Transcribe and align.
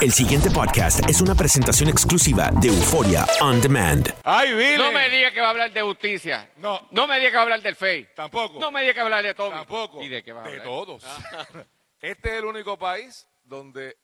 El 0.00 0.12
siguiente 0.12 0.48
podcast 0.50 1.08
es 1.08 1.20
una 1.20 1.34
presentación 1.34 1.88
exclusiva 1.88 2.50
de 2.60 2.68
Euforia 2.68 3.26
On 3.40 3.60
Demand. 3.60 4.08
¡Ay, 4.24 4.52
Vile! 4.54 4.78
No 4.78 4.92
me 4.92 5.08
diga 5.10 5.32
que 5.32 5.40
va 5.40 5.48
a 5.48 5.50
hablar 5.50 5.72
de 5.72 5.82
justicia. 5.82 6.50
No. 6.58 6.86
No 6.92 7.06
me 7.08 7.18
diga 7.18 7.30
que 7.30 7.36
va 7.36 7.40
a 7.40 7.44
hablar 7.44 7.62
del 7.62 7.74
FEI. 7.74 8.08
Tampoco. 8.14 8.60
No 8.60 8.70
me 8.70 8.82
diga 8.82 8.94
que 8.94 9.00
va 9.00 9.04
a 9.04 9.06
hablar 9.06 9.24
de 9.24 9.34
todo. 9.34 9.50
Tampoco. 9.50 10.02
¿Y 10.02 10.08
de 10.08 10.22
qué 10.22 10.32
va 10.32 10.42
a 10.42 10.46
hablar? 10.46 10.62
todos. 10.64 11.04
Ah. 11.04 11.46
Este 12.00 12.28
es 12.30 12.38
el 12.38 12.44
único 12.44 12.78
país 12.78 13.26
donde 13.42 13.96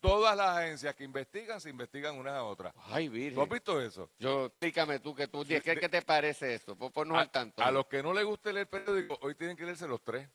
todas 0.00 0.34
las 0.34 0.56
agencias 0.56 0.94
que 0.94 1.04
investigan 1.04 1.60
se 1.60 1.68
investigan 1.68 2.16
unas 2.18 2.32
a 2.32 2.44
otras. 2.44 2.72
Ay, 2.90 3.08
¿Tú 3.08 3.12
has 3.12 3.20
Virgen. 3.20 3.48
visto 3.50 3.78
eso? 3.82 4.08
Yo, 4.18 4.46
explícame 4.46 5.00
tú, 5.00 5.14
que 5.14 5.28
tú, 5.28 5.44
¿qué, 5.44 5.60
qué 5.60 5.88
te 5.90 6.00
parece 6.00 6.54
esto? 6.54 6.74
Pon- 6.76 6.90
Ponnos 6.92 7.18
al 7.18 7.30
tanto. 7.30 7.62
A 7.62 7.70
los 7.70 7.84
que 7.88 8.02
no 8.02 8.14
les 8.14 8.24
guste 8.24 8.54
leer 8.54 8.68
periódico, 8.70 9.18
hoy 9.20 9.34
tienen 9.34 9.54
que 9.54 9.64
leerse 9.64 9.86
los 9.86 10.00
tres. 10.02 10.26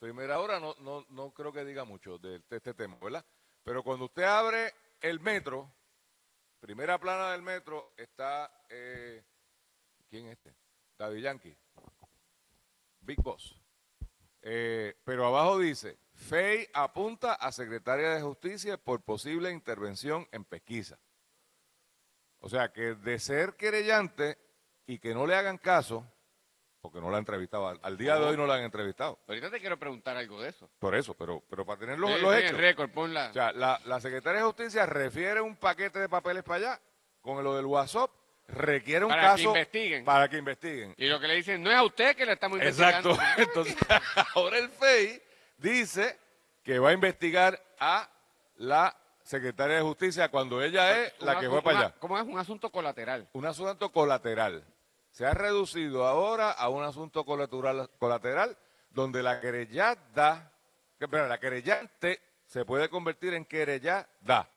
Primera 0.00 0.40
hora 0.40 0.58
no, 0.58 0.74
no, 0.80 1.06
no 1.10 1.30
creo 1.30 1.52
que 1.52 1.64
diga 1.64 1.84
mucho 1.84 2.18
de, 2.18 2.40
de 2.40 2.56
este 2.56 2.74
tema, 2.74 2.96
¿verdad? 3.00 3.24
Pero 3.66 3.82
cuando 3.82 4.04
usted 4.04 4.22
abre 4.22 4.72
el 5.00 5.18
metro, 5.18 5.68
primera 6.60 7.00
plana 7.00 7.32
del 7.32 7.42
metro, 7.42 7.94
está... 7.96 8.48
eh, 8.68 9.24
¿Quién 10.08 10.26
es 10.26 10.34
este? 10.34 10.54
David 10.96 11.22
Yankee. 11.24 11.58
Big 13.00 13.20
Boss. 13.20 13.60
Eh, 14.40 14.94
pero 15.02 15.26
abajo 15.26 15.58
dice, 15.58 15.98
FEI 16.14 16.68
apunta 16.74 17.34
a 17.34 17.50
Secretaria 17.50 18.10
de 18.10 18.22
Justicia 18.22 18.76
por 18.76 19.02
posible 19.02 19.50
intervención 19.50 20.28
en 20.30 20.44
pesquisa. 20.44 21.00
O 22.38 22.48
sea, 22.48 22.72
que 22.72 22.94
de 22.94 23.18
ser 23.18 23.56
querellante 23.56 24.38
y 24.86 25.00
que 25.00 25.12
no 25.12 25.26
le 25.26 25.34
hagan 25.34 25.58
caso, 25.58 26.06
porque 26.90 27.00
no 27.04 27.10
la 27.10 27.16
han 27.18 27.22
entrevistado, 27.22 27.68
al, 27.68 27.80
al 27.82 27.96
día 27.98 28.16
de 28.16 28.24
hoy 28.24 28.36
no 28.36 28.46
la 28.46 28.54
han 28.54 28.62
entrevistado. 28.62 29.18
Ahorita 29.28 29.50
te 29.50 29.60
quiero 29.60 29.76
preguntar 29.78 30.16
algo 30.16 30.40
de 30.40 30.50
eso. 30.50 30.68
Por 30.78 30.94
eso, 30.94 31.14
pero, 31.14 31.42
pero 31.50 31.64
para 31.66 31.78
tener 31.80 31.98
los, 31.98 32.10
Sí, 32.14 32.20
los 32.20 32.34
hechos. 32.36 32.56
récord, 32.56 32.90
ponla. 32.90 33.28
O 33.30 33.32
sea, 33.32 33.52
la, 33.52 33.80
la 33.84 34.00
Secretaria 34.00 34.40
de 34.40 34.46
Justicia 34.46 34.86
refiere 34.86 35.40
un 35.40 35.56
paquete 35.56 35.98
de 35.98 36.08
papeles 36.08 36.42
para 36.44 36.56
allá, 36.72 36.80
con 37.20 37.42
lo 37.42 37.56
del 37.56 37.66
WhatsApp, 37.66 38.10
requiere 38.48 39.04
un 39.04 39.10
Para 39.10 39.22
que 39.22 39.28
caso 39.28 39.48
investiguen. 39.48 40.04
para 40.04 40.28
que 40.28 40.36
investiguen. 40.38 40.94
y 40.96 41.06
lo 41.08 41.18
que 41.18 41.26
le 41.26 41.34
dicen, 41.34 41.60
no 41.62 41.70
es 41.70 41.76
a 41.76 41.82
usted 41.82 42.14
que 42.14 42.24
le 42.24 42.32
estamos 42.34 42.58
investigando. 42.58 43.10
Exacto. 43.10 43.32
Entonces, 43.42 43.76
ahora 44.34 44.58
el 44.58 44.68
FEI 44.68 45.20
dice 45.58 46.16
que 46.62 46.78
va 46.78 46.90
a 46.90 46.92
investigar 46.92 47.60
a 47.80 48.08
la 48.58 48.96
Secretaria 49.22 49.76
de 49.76 49.82
Justicia 49.82 50.28
cuando 50.28 50.62
ella 50.62 51.00
es 51.02 51.12
la 51.20 51.40
que 51.40 51.48
fue 51.50 51.60
para 51.62 51.78
allá. 51.80 51.94
¿Cómo 51.98 52.16
es 52.16 52.24
un 52.24 52.38
asunto 52.38 52.70
colateral? 52.70 53.28
Un 53.32 53.44
asunto 53.46 53.90
colateral. 53.90 54.64
Se 55.16 55.24
ha 55.24 55.32
reducido 55.32 56.04
ahora 56.04 56.50
a 56.50 56.68
un 56.68 56.84
asunto 56.84 57.24
colateral, 57.24 57.88
colateral 57.98 58.54
donde 58.90 59.22
la 59.22 59.40
querellada, 59.40 60.52
que, 60.98 61.08
perdón, 61.08 61.30
la 61.30 61.40
querellante 61.40 62.20
se 62.44 62.66
puede 62.66 62.90
convertir 62.90 63.32
en 63.32 63.46
querellada. 63.46 64.50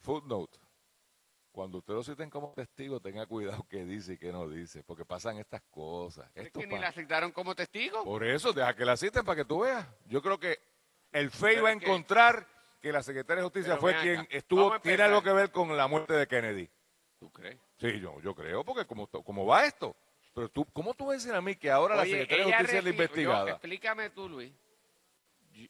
Footnote. 0.00 0.58
Cuando 1.50 1.78
usted 1.78 1.94
lo 1.94 2.04
citen 2.04 2.28
como 2.28 2.52
testigo, 2.52 3.00
tenga 3.00 3.24
cuidado 3.24 3.66
qué 3.70 3.86
dice 3.86 4.12
y 4.12 4.18
qué 4.18 4.30
no 4.30 4.46
dice, 4.46 4.82
porque 4.82 5.06
pasan 5.06 5.38
estas 5.38 5.62
cosas. 5.70 6.30
¿Es 6.34 6.48
Esto 6.48 6.60
que 6.60 6.66
ni 6.66 6.78
la 6.78 6.92
citaron 6.92 7.32
como 7.32 7.54
testigo? 7.54 8.04
Por 8.04 8.24
eso, 8.24 8.52
deja 8.52 8.76
que 8.76 8.84
la 8.84 8.98
citen 8.98 9.24
para 9.24 9.36
que 9.36 9.46
tú 9.46 9.60
veas. 9.60 9.88
Yo 10.04 10.20
creo 10.20 10.38
que 10.38 10.60
el 11.12 11.30
FEI 11.30 11.60
va 11.60 11.70
a 11.70 11.72
encontrar 11.72 12.46
que 12.82 12.92
la 12.92 13.02
Secretaria 13.02 13.42
de 13.42 13.46
Justicia 13.46 13.78
Pero 13.78 13.80
fue 13.80 13.96
quien 14.02 14.28
estuvo, 14.30 14.78
tiene 14.80 15.04
algo 15.04 15.22
que 15.22 15.32
ver 15.32 15.50
con 15.50 15.74
la 15.74 15.86
muerte 15.86 16.12
de 16.12 16.26
Kennedy. 16.28 16.70
¿Tú 17.18 17.30
crees? 17.32 17.58
Sí, 17.80 17.98
yo, 18.00 18.20
yo 18.20 18.34
creo, 18.34 18.64
porque 18.64 18.86
como, 18.86 19.06
como 19.08 19.44
va 19.46 19.66
esto. 19.66 19.96
Pero 20.34 20.48
tú, 20.50 20.64
¿cómo 20.72 20.94
tú 20.94 21.06
vas 21.06 21.14
a 21.14 21.18
decir 21.18 21.34
a 21.34 21.40
mí 21.40 21.56
que 21.56 21.70
ahora 21.70 21.96
la 21.96 22.02
Oye, 22.02 22.12
Secretaria 22.20 22.44
de 22.46 22.52
Justicia 22.52 22.78
es 22.78 22.84
la 22.84 22.90
yo- 22.90 22.94
investigada? 22.94 23.50
explícame 23.50 24.10
tú, 24.10 24.28
Luis. 24.28 24.52
Yo, 25.50 25.66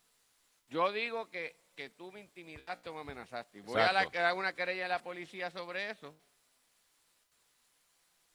yo 0.69 0.93
digo 0.93 1.31
que, 1.31 1.57
que 1.75 1.89
tú 1.91 2.13
me 2.13 2.21
intimidaste 2.21 2.91
o 2.91 2.95
me 2.95 3.01
amenazaste. 3.01 3.63
Voy 3.63 3.81
a 3.81 3.87
Exacto. 3.87 4.19
dar 4.19 4.35
una 4.35 4.53
querella 4.55 4.85
a 4.85 4.89
la 4.89 5.03
policía 5.03 5.51
sobre 5.51 5.91
eso. 5.91 6.15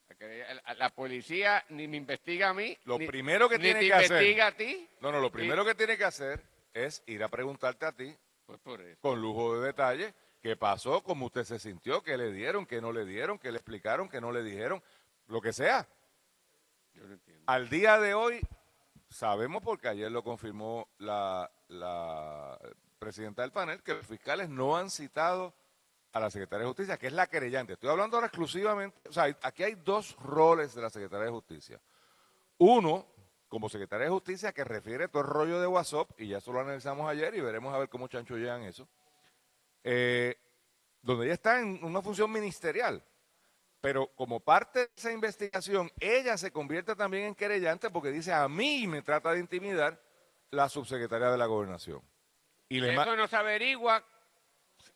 La, 0.08 0.16
querella- 0.16 0.74
la- 0.78 0.90
policía 0.90 1.64
ni 1.70 1.88
me 1.88 1.98
investiga 1.98 2.50
a 2.50 2.54
mí. 2.54 2.78
Lo 2.86 2.98
ni- 2.98 3.06
primero 3.08 3.48
que 3.48 3.60
tiene 3.60 3.80
que 3.82 3.94
hacer- 3.94 4.06
investiga 4.12 4.48
a 4.48 4.52
ti. 4.54 4.88
No, 5.02 5.12
no, 5.12 5.20
lo 5.20 5.32
primero 5.32 5.64
que 5.66 5.76
tiene 5.76 5.98
que 5.98 6.04
hacer 6.04 6.42
es 6.74 7.04
ir 7.06 7.24
a 7.24 7.30
preguntarte 7.30 7.86
a 7.86 7.92
ti, 7.92 8.16
Pues 8.46 8.60
por 8.60 8.82
eso. 8.82 9.00
con 9.02 9.22
lujo 9.22 9.60
de 9.60 9.68
detalle, 9.68 10.14
qué 10.44 10.58
pasó, 10.58 11.02
cómo 11.02 11.28
usted 11.28 11.46
se 11.46 11.58
sintió, 11.58 12.04
qué 12.04 12.18
le 12.18 12.34
dieron, 12.34 12.66
qué 12.66 12.82
no 12.82 12.92
le 12.92 13.06
dieron, 13.06 13.40
qué 13.40 13.50
le 13.50 13.58
explicaron, 13.58 14.10
qué 14.10 14.20
no 14.20 14.30
le 14.34 14.44
dijeron, 14.44 14.84
lo 15.28 15.40
que 15.42 15.54
sea. 15.54 15.88
Yo 16.94 17.08
no 17.08 17.14
entiendo. 17.14 17.44
Al 17.48 17.70
día 17.70 17.98
de 17.98 18.14
hoy, 18.14 18.42
sabemos 19.10 19.64
porque 19.64 19.88
ayer 19.88 20.12
lo 20.12 20.22
confirmó 20.22 20.90
la, 20.98 21.50
la 21.70 22.60
presidenta 23.00 23.42
del 23.42 23.54
panel, 23.54 23.82
que 23.84 23.94
los 23.94 24.06
fiscales 24.06 24.50
no 24.50 24.76
han 24.76 24.90
citado 24.92 25.54
a 26.12 26.20
la 26.20 26.30
Secretaria 26.30 26.66
de 26.66 26.68
Justicia, 26.68 26.98
que 26.98 27.08
es 27.08 27.14
la 27.14 27.28
querellante. 27.28 27.74
Estoy 27.74 27.90
hablando 27.90 28.18
ahora 28.18 28.28
exclusivamente, 28.28 29.00
o 29.08 29.14
sea, 29.14 29.36
aquí 29.42 29.64
hay 29.64 29.76
dos 29.76 30.14
roles 30.18 30.76
de 30.76 30.82
la 30.82 30.90
Secretaria 30.90 31.28
de 31.28 31.32
Justicia. 31.32 31.80
Uno, 32.58 33.08
como 33.48 33.70
Secretaria 33.70 34.08
de 34.08 34.12
Justicia, 34.12 34.52
que 34.52 34.66
refiere 34.66 35.08
todo 35.08 35.22
el 35.22 35.30
rollo 35.30 35.62
de 35.62 35.68
WhatsApp, 35.68 36.12
y 36.20 36.28
ya 36.28 36.40
eso 36.40 36.52
lo 36.52 36.60
analizamos 36.60 37.10
ayer 37.10 37.34
y 37.34 37.40
veremos 37.40 37.74
a 37.74 37.78
ver 37.78 37.88
cómo 37.88 38.10
chancho 38.10 38.36
llegan 38.36 38.64
eso, 38.64 38.90
eh, 39.84 40.36
donde 41.02 41.26
ella 41.26 41.34
está 41.34 41.60
en 41.60 41.84
una 41.84 42.02
función 42.02 42.32
ministerial. 42.32 43.04
Pero 43.82 44.08
como 44.16 44.40
parte 44.40 44.80
de 44.80 44.90
esa 44.96 45.12
investigación, 45.12 45.92
ella 46.00 46.38
se 46.38 46.52
convierte 46.52 46.96
también 46.96 47.26
en 47.26 47.36
querellante 47.36 47.90
porque 47.90 48.12
dice, 48.12 48.32
a 48.32 48.48
mí 48.48 48.88
me 48.88 49.02
trata 49.02 49.34
de 49.34 49.40
intimidar 49.40 50.00
la 50.52 50.70
subsecretaria 50.70 51.30
de 51.30 51.38
la 51.38 51.46
gobernación. 51.48 52.02
Y 52.70 52.80
le 52.80 52.94
Eso 52.94 53.16
no 53.18 53.28
se 53.28 53.36
averigua 53.36 54.02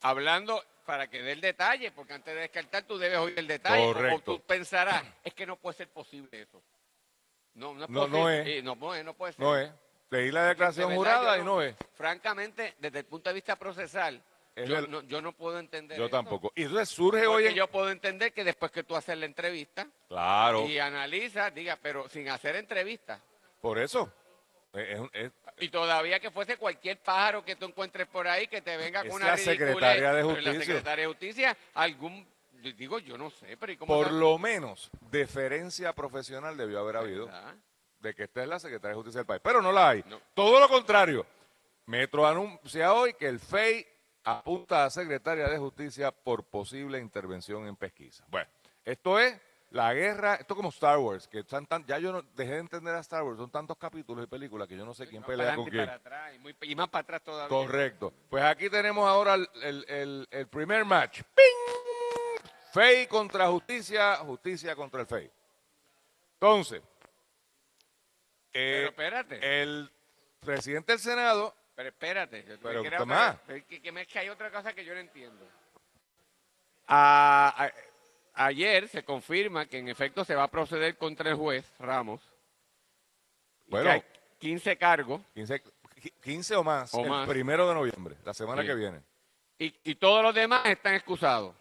hablando 0.01 0.63
para 0.85 1.09
que 1.09 1.21
dé 1.21 1.33
el 1.33 1.41
detalle, 1.41 1.91
porque 1.91 2.13
antes 2.13 2.33
de 2.33 2.41
descartar 2.41 2.83
tú 2.83 2.97
debes 2.97 3.17
oír 3.17 3.37
el 3.37 3.47
detalle. 3.47 3.85
o- 3.85 3.89
O, 3.89 3.93
Correcto. 3.93 4.35
tú 4.35 4.41
pensarás, 4.41 5.03
es 5.23 5.33
que 5.33 5.45
no 5.45 5.57
puede 5.57 5.75
ser 5.75 5.89
posible 5.89 6.41
eso. 6.41 6.63
No, 7.55 7.73
no 7.73 7.83
es 7.83 7.89
No, 7.89 8.07
no 8.07 8.29
es. 8.29 8.45
Sí, 8.45 8.61
no, 8.61 8.77
puede 8.77 9.03
ser. 9.33 9.39
no 9.41 9.57
es. 9.57 9.69
Leí 10.09 10.31
la 10.31 10.45
declaración 10.45 10.89
De 10.91 10.95
jurada 10.95 11.37
y 11.37 11.43
no 11.43 11.61
es. 11.61 11.75
Francamente, 11.95 12.75
desde 12.79 12.99
el 12.99 13.05
punto 13.05 13.29
de 13.29 13.33
vista 13.33 13.57
procesal, 13.57 14.15
Es 14.15 14.23
yo, 14.65 14.77
el- 14.79 14.89
no, 14.91 15.01
yo 15.03 15.21
no 15.21 15.33
puedo 15.33 15.59
entender 15.59 15.97
Yo 15.97 16.09
tampoco. 16.09 16.51
Y 16.55 16.63
entonces 16.63 16.89
surge 16.89 17.25
Porque 17.25 17.27
hoy 17.27 17.47
en... 17.47 17.55
yo 17.55 17.67
puedo 17.67 17.89
entender 17.91 18.33
que 18.33 18.43
después 18.43 18.71
que 18.71 18.83
tú 18.83 18.95
haces 18.95 19.17
la 19.17 19.25
entrevista 19.25 19.87
Claro, 20.07 20.65
y 20.65 20.79
analizas, 20.79 21.53
diga, 21.53 21.77
pero 21.81 22.07
sin 22.09 22.29
hacer 22.29 22.55
entrevista. 22.55 23.19
por 23.61 23.77
eso. 23.79 24.11
Es- 24.73 24.99
es- 24.99 25.09
es- 25.13 25.31
Y 25.59 25.69
todavía 25.69 26.19
que 26.19 26.29
fuese 26.29 26.57
cualquier 26.57 26.99
pájaro 26.99 27.43
que 27.43 27.55
tú 27.55 27.65
encuentres 27.65 28.07
por 28.07 28.27
ahí 28.27 28.47
que 28.47 28.61
te 28.61 28.77
venga 28.77 28.99
con 29.01 29.19
la 29.19 29.27
una 29.27 29.35
ridiculez, 29.35 29.57
secretaria 29.59 30.13
de 30.13 30.23
Justicia. 30.23 30.53
La 30.53 30.59
secretaria 30.59 31.01
de 31.03 31.07
Justicia, 31.07 31.57
algún, 31.73 32.27
digo, 32.75 32.99
yo 32.99 33.17
no 33.17 33.29
sé, 33.31 33.57
pero 33.57 33.71
¿y 33.71 33.77
cómo 33.77 33.93
por 33.95 34.11
lo 34.11 34.37
menos, 34.37 34.89
deferencia 35.09 35.93
profesional 35.93 36.55
debió 36.57 36.79
haber 36.79 36.97
habido. 36.97 37.25
¿Verdad? 37.25 37.55
de 37.99 38.13
que 38.13 38.23
esta 38.25 38.43
es 38.43 38.47
la 38.47 38.59
Secretaria 38.59 38.89
de 38.89 38.95
Justicia 38.95 39.19
del 39.21 39.25
país. 39.25 39.41
Pero 39.43 39.59
no 39.59 39.71
la 39.71 39.89
hay. 39.89 40.03
No. 40.05 40.21
Todo 40.35 40.59
lo 40.59 40.69
contrario. 40.69 41.25
Metro 41.87 42.27
anuncia 42.27 42.93
hoy 42.93 43.15
que 43.15 43.27
el 43.27 43.39
FEI 43.39 43.87
apunta 44.29 44.83
a 44.85 44.89
Secretaria 44.89 45.47
de 45.47 45.57
Justicia 45.57 46.11
por 46.11 46.43
posible 46.43 46.99
intervención 46.99 47.65
en 47.67 47.75
pesquisa. 47.75 48.25
Bueno, 48.27 48.49
esto 48.83 49.19
es 49.19 49.39
la 49.71 49.93
guerra, 49.93 50.35
esto 50.35 50.55
como 50.55 50.69
Star 50.69 50.97
Wars, 50.97 51.27
que 51.27 51.39
están 51.39 51.65
tan, 51.65 51.85
ya 51.85 51.97
yo 51.99 52.11
no 52.11 52.21
dejé 52.35 52.53
de 52.53 52.59
entender 52.59 52.93
a 52.95 52.99
Star 52.99 53.23
Wars, 53.23 53.37
son 53.37 53.49
tantos 53.49 53.77
capítulos 53.77 54.23
y 54.25 54.27
películas 54.27 54.67
que 54.67 54.75
yo 54.77 54.85
no 54.85 54.93
sé 54.93 55.07
quién 55.07 55.21
No, 55.21 55.27
pelea 55.27 55.55
con 55.55 55.65
quién. 55.69 55.85
para 55.85 55.95
atrás, 55.97 56.35
y, 56.35 56.39
muy- 56.39 56.55
y 56.61 56.75
más 56.75 56.89
para 56.89 57.01
atrás 57.03 57.23
todavía. 57.23 57.49
Correcto. 57.49 58.13
Pues 58.29 58.43
aquí 58.43 58.69
tenemos 58.69 59.07
ahora 59.07 59.35
el, 59.35 59.49
el- 59.63 59.85
el- 59.89 60.27
el 60.31 60.47
primer 60.47 60.83
match. 60.85 61.21
¡Ping! 61.35 62.43
FEI 62.73 63.07
contra 63.07 63.47
justicia, 63.47 64.15
justicia 64.17 64.75
contra 64.75 65.01
el 65.01 65.07
FEI. 65.07 65.31
Entonces, 66.33 66.81
Pero 68.51 68.85
eh, 68.85 68.89
espérate, 68.89 69.61
el 69.63 69.91
presidente 70.41 70.91
del 70.93 70.99
Senado, 70.99 71.53
pero 71.77 71.89
espérate. 71.89 72.43
yo 72.43 72.55
Pero, 72.59 72.81
me 72.81 72.87
creo 72.89 72.99
Tomás. 73.01 73.37
que, 73.47 73.63
que, 73.65 73.81
que 73.83 73.91
me- 73.91 74.07
que 74.07 74.17
hay 74.17 74.29
otra 74.29 74.49
cosa 74.51 74.73
que 74.73 74.83
yo 74.83 74.95
no 74.95 74.99
entiendo. 74.99 75.47
A- 76.87 77.53
a- 78.35 78.45
ayer 78.47 78.87
se 78.87 79.03
confirma 79.03 79.67
que 79.67 79.77
en 79.77 79.87
efecto 79.87 80.25
se 80.25 80.33
va 80.33 80.43
a 80.43 80.47
proceder 80.47 80.97
contra 80.97 81.29
el 81.29 81.35
juez 81.35 81.71
Ramos. 81.79 82.21
Bueno. 83.67 83.91
hay 83.91 84.01
15 84.39 84.77
cargos 84.77 85.21
15, 85.35 85.61
15 86.23 86.55
o 86.55 86.63
más, 86.63 86.93
O 86.93 87.03
el 87.03 87.09
más. 87.09 87.27
primero 87.29 87.67
de 87.67 87.75
noviembre, 87.75 88.15
la 88.23 88.33
semana 88.33 88.61
Sí. 88.63 88.67
que 88.67 88.75
viene. 88.75 89.01
y, 89.59 89.75
y 89.83 89.95
todos 89.95 90.23
los 90.23 90.33
demás 90.33 90.65
están 90.65 90.95
excusados. 90.95 91.53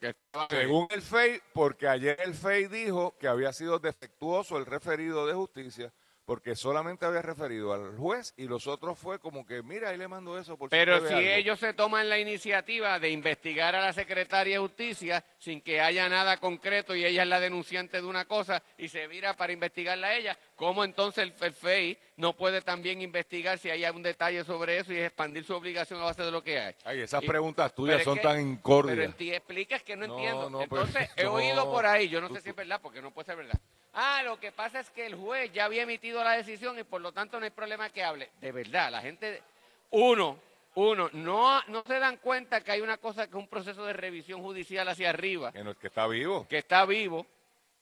Que. 0.00 0.14
Según 0.50 0.88
el 0.90 1.00
FEI, 1.02 1.40
porque 1.52 1.86
ayer 1.88 2.18
el 2.24 2.34
FEI 2.34 2.66
dijo 2.66 3.16
que 3.18 3.28
había 3.28 3.52
sido 3.52 3.78
defectuoso 3.78 4.56
el 4.58 4.66
referido 4.66 5.26
de 5.26 5.34
justicia 5.34 5.92
porque 6.24 6.56
solamente 6.56 7.04
había 7.04 7.20
referido 7.20 7.72
al 7.74 7.96
juez 7.98 8.32
y 8.36 8.44
los 8.48 8.66
otros 8.66 8.98
fue 8.98 9.18
como 9.18 9.44
que, 9.46 9.62
mira, 9.62 9.90
ahí 9.90 9.98
le 9.98 10.08
mando 10.08 10.38
eso 10.38 10.56
por 10.56 10.70
Pero 10.70 10.96
si 11.00 11.14
ve 11.14 11.14
algo". 11.14 11.28
ellos 11.30 11.60
se 11.60 11.74
toman 11.74 12.08
la 12.08 12.18
iniciativa 12.18 12.98
de 12.98 13.10
investigar 13.10 13.74
a 13.74 13.82
la 13.82 13.92
secretaria 13.92 14.54
de 14.54 14.58
Justicia 14.60 15.22
sin 15.38 15.60
que 15.60 15.80
haya 15.82 16.08
nada 16.08 16.38
concreto 16.38 16.94
y 16.96 17.04
ella 17.04 17.22
es 17.24 17.28
la 17.28 17.40
denunciante 17.40 18.00
de 18.00 18.06
una 18.06 18.24
cosa 18.24 18.62
y 18.78 18.88
se 18.88 19.06
vira 19.06 19.34
para 19.36 19.52
investigarla 19.52 20.08
a 20.08 20.16
ella, 20.16 20.38
¿cómo 20.56 20.82
entonces 20.84 21.24
el, 21.24 21.34
el 21.44 21.52
FEI 21.52 21.98
no 22.16 22.32
puede 22.34 22.62
también 22.62 23.02
investigar 23.02 23.58
si 23.58 23.68
hay 23.68 23.84
algún 23.84 24.02
detalle 24.02 24.44
sobre 24.44 24.78
eso 24.78 24.92
y 24.94 24.98
expandir 25.00 25.44
su 25.44 25.54
obligación 25.54 26.00
a 26.00 26.04
base 26.04 26.22
de 26.22 26.30
lo 26.30 26.42
que 26.42 26.58
hay? 26.58 26.74
Ay, 26.84 27.00
esas 27.00 27.22
Y- 27.22 27.26
preguntas 27.28 27.74
tuyas 27.74 27.96
pero 27.96 27.98
es 28.00 28.04
son 28.04 28.16
que- 28.16 28.22
tan 28.22 28.56
Pero 28.86 29.02
en 29.02 29.12
ti 29.12 29.30
explicas 29.34 29.82
que 29.82 29.94
no, 29.96 30.06
No, 30.06 30.14
entiendo. 30.14 30.48
no, 30.50 30.58
pero- 30.60 30.82
Entonces, 30.84 31.10
he 31.16 31.24
no. 31.24 31.34
oído 31.34 31.70
por 31.70 31.84
ahí, 31.84 32.08
yo 32.08 32.20
no 32.22 32.30
sé 32.30 32.40
si 32.40 32.48
es 32.48 32.56
verdad, 32.56 32.80
porque 32.82 33.02
no 33.02 33.10
puede 33.10 33.26
ser 33.26 33.36
verdad. 33.36 33.60
Ah, 33.94 34.22
lo 34.24 34.38
que 34.40 34.50
pasa 34.52 34.80
es 34.80 34.90
que 34.90 35.06
el 35.06 35.14
juez 35.14 35.52
ya 35.52 35.66
había 35.66 35.82
emitido 35.82 36.22
la 36.24 36.32
decisión 36.32 36.78
y 36.78 36.82
por 36.84 37.00
lo 37.00 37.12
tanto 37.12 37.38
no 37.38 37.44
hay 37.44 37.50
problema 37.50 37.90
que 37.90 38.02
hable. 38.02 38.30
De 38.40 38.50
verdad, 38.52 38.90
la 38.90 39.00
gente, 39.00 39.42
uno, 39.90 40.38
uno, 40.74 41.08
no, 41.12 41.62
no 41.68 41.82
se 41.86 41.98
dan 42.00 42.16
cuenta 42.16 42.60
que 42.62 42.72
hay 42.72 42.80
una 42.80 42.96
cosa 42.96 43.24
que 43.26 43.30
es 43.30 43.36
un 43.36 43.46
proceso 43.48 43.84
de 43.84 43.92
revisión 43.92 44.42
judicial 44.42 44.88
hacia 44.88 45.10
arriba, 45.10 45.52
Que, 45.52 45.62
no- 45.62 45.74
que 45.78 45.86
está 45.86 46.06
vivo. 46.08 46.46
que 46.48 46.58
está 46.58 46.84
vivo 46.84 47.24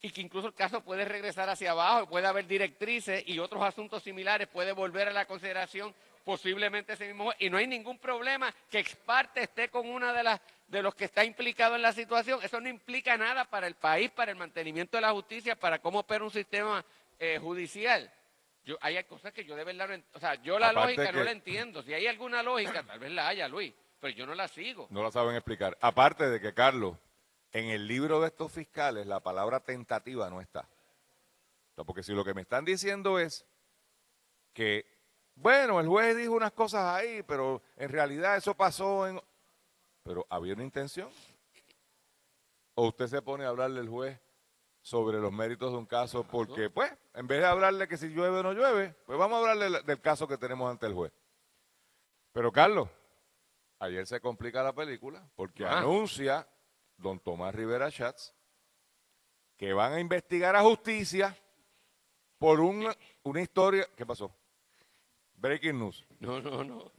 y 0.01 0.11
que 0.11 0.21
incluso 0.21 0.47
el 0.47 0.53
caso 0.53 0.81
puede 0.81 1.05
regresar 1.05 1.49
hacia 1.49 1.71
abajo, 1.71 2.07
puede 2.07 2.27
haber 2.27 2.45
directrices 2.45 3.23
y 3.25 3.39
otros 3.39 3.63
asuntos 3.63 4.03
similares, 4.03 4.47
puede 4.49 4.71
volver 4.73 5.07
a 5.07 5.11
la 5.13 5.25
consideración 5.25 5.95
posiblemente 6.23 6.93
ese 6.93 7.07
mismo 7.07 7.25
juez, 7.25 7.37
y 7.39 7.49
no 7.49 7.57
hay 7.57 7.67
ningún 7.67 7.99
problema 7.99 8.53
que 8.69 8.79
ex 8.79 8.95
parte 8.95 9.43
esté 9.43 9.69
con 9.69 9.87
una 9.89 10.13
de 10.13 10.23
las 10.23 10.41
de 10.67 10.81
los 10.81 10.95
que 10.95 11.05
está 11.05 11.23
implicado 11.23 11.75
en 11.75 11.81
la 11.81 11.93
situación. 11.93 12.39
Eso 12.41 12.59
no 12.59 12.67
implica 12.67 13.15
nada 13.17 13.45
para 13.45 13.67
el 13.67 13.75
país, 13.75 14.09
para 14.11 14.31
el 14.31 14.37
mantenimiento 14.37 14.97
de 14.97 15.01
la 15.01 15.11
justicia, 15.11 15.55
para 15.55 15.79
cómo 15.79 15.99
opera 15.99 16.23
un 16.23 16.31
sistema 16.31 16.83
eh, 17.19 17.37
judicial. 17.39 18.11
Yo, 18.65 18.77
hay 18.81 19.03
cosas 19.03 19.33
que 19.33 19.43
yo 19.43 19.55
de 19.55 19.65
verdad 19.65 19.89
no 19.89 20.03
o 20.13 20.19
sea, 20.19 20.35
yo 20.41 20.57
la 20.57 20.69
Aparte 20.69 20.95
lógica 20.95 21.11
no 21.11 21.23
la 21.23 21.31
entiendo. 21.31 21.83
Si 21.83 21.93
hay 21.93 22.07
alguna 22.07 22.41
lógica, 22.41 22.83
tal 22.83 22.99
vez 22.99 23.11
la 23.11 23.27
haya, 23.27 23.47
Luis, 23.47 23.73
pero 23.99 24.15
yo 24.15 24.25
no 24.25 24.33
la 24.33 24.47
sigo. 24.47 24.87
No 24.89 25.03
la 25.03 25.11
saben 25.11 25.35
explicar. 25.35 25.77
Aparte 25.81 26.29
de 26.29 26.39
que, 26.39 26.53
Carlos, 26.53 26.97
en 27.51 27.65
el 27.65 27.87
libro 27.87 28.19
de 28.21 28.27
estos 28.27 28.51
fiscales 28.51 29.05
la 29.05 29.19
palabra 29.19 29.59
tentativa 29.59 30.29
no 30.29 30.41
está. 30.41 30.67
Porque 31.75 32.03
si 32.03 32.13
lo 32.13 32.23
que 32.23 32.33
me 32.33 32.41
están 32.41 32.65
diciendo 32.65 33.19
es 33.19 33.45
que, 34.53 34.85
bueno, 35.35 35.79
el 35.79 35.87
juez 35.87 36.15
dijo 36.15 36.33
unas 36.33 36.51
cosas 36.51 36.83
ahí, 36.95 37.23
pero 37.23 37.61
en 37.77 37.89
realidad 37.89 38.37
eso 38.37 38.53
pasó 38.55 39.07
en... 39.07 39.19
Pero 40.03 40.25
había 40.29 40.53
una 40.53 40.63
intención. 40.63 41.09
O 42.75 42.87
usted 42.87 43.07
se 43.07 43.21
pone 43.21 43.45
a 43.45 43.49
hablarle 43.49 43.79
al 43.79 43.87
juez 43.89 44.19
sobre 44.81 45.19
los 45.19 45.31
méritos 45.31 45.71
de 45.71 45.77
un 45.77 45.85
caso 45.85 46.23
porque, 46.23 46.69
pues, 46.69 46.91
en 47.13 47.27
vez 47.27 47.39
de 47.39 47.45
hablarle 47.45 47.87
que 47.87 47.97
si 47.97 48.09
llueve 48.09 48.39
o 48.39 48.43
no 48.43 48.53
llueve, 48.53 48.95
pues 49.05 49.17
vamos 49.17 49.37
a 49.37 49.51
hablarle 49.51 49.81
del 49.83 50.01
caso 50.01 50.27
que 50.27 50.37
tenemos 50.37 50.69
ante 50.69 50.85
el 50.87 50.93
juez. 50.93 51.13
Pero, 52.33 52.51
Carlos, 52.51 52.89
ayer 53.79 54.05
se 54.07 54.19
complica 54.19 54.61
la 54.63 54.73
película 54.73 55.25
porque 55.35 55.65
Ah. 55.65 55.79
anuncia 55.79 56.47
don 56.97 57.19
Tomás 57.19 57.53
Rivera 57.55 57.89
Schatz 57.89 58.33
que 59.57 59.71
van 59.73 59.93
a 59.93 59.99
investigar 59.99 60.55
a 60.55 60.61
justicia 60.63 61.37
por 62.39 62.59
una, 62.59 62.93
una 63.23 63.41
historia. 63.41 63.87
¿Qué 63.95 64.05
pasó? 64.05 64.35
Breaking 65.43 65.77
news. 65.77 66.05
No, 66.21 66.39
no, 66.39 66.63
no. 66.63 66.91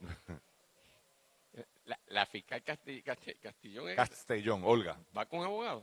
La, 1.87 1.99
la 2.09 2.27
fiscal 2.27 2.63
Casti- 2.63 3.03
Casti- 3.03 3.37
Castillón 3.41 3.89
es- 3.89 3.97
Castellón, 3.97 4.63
Olga. 4.65 4.99
va 5.17 5.25
con 5.27 5.43
abogado. 5.43 5.83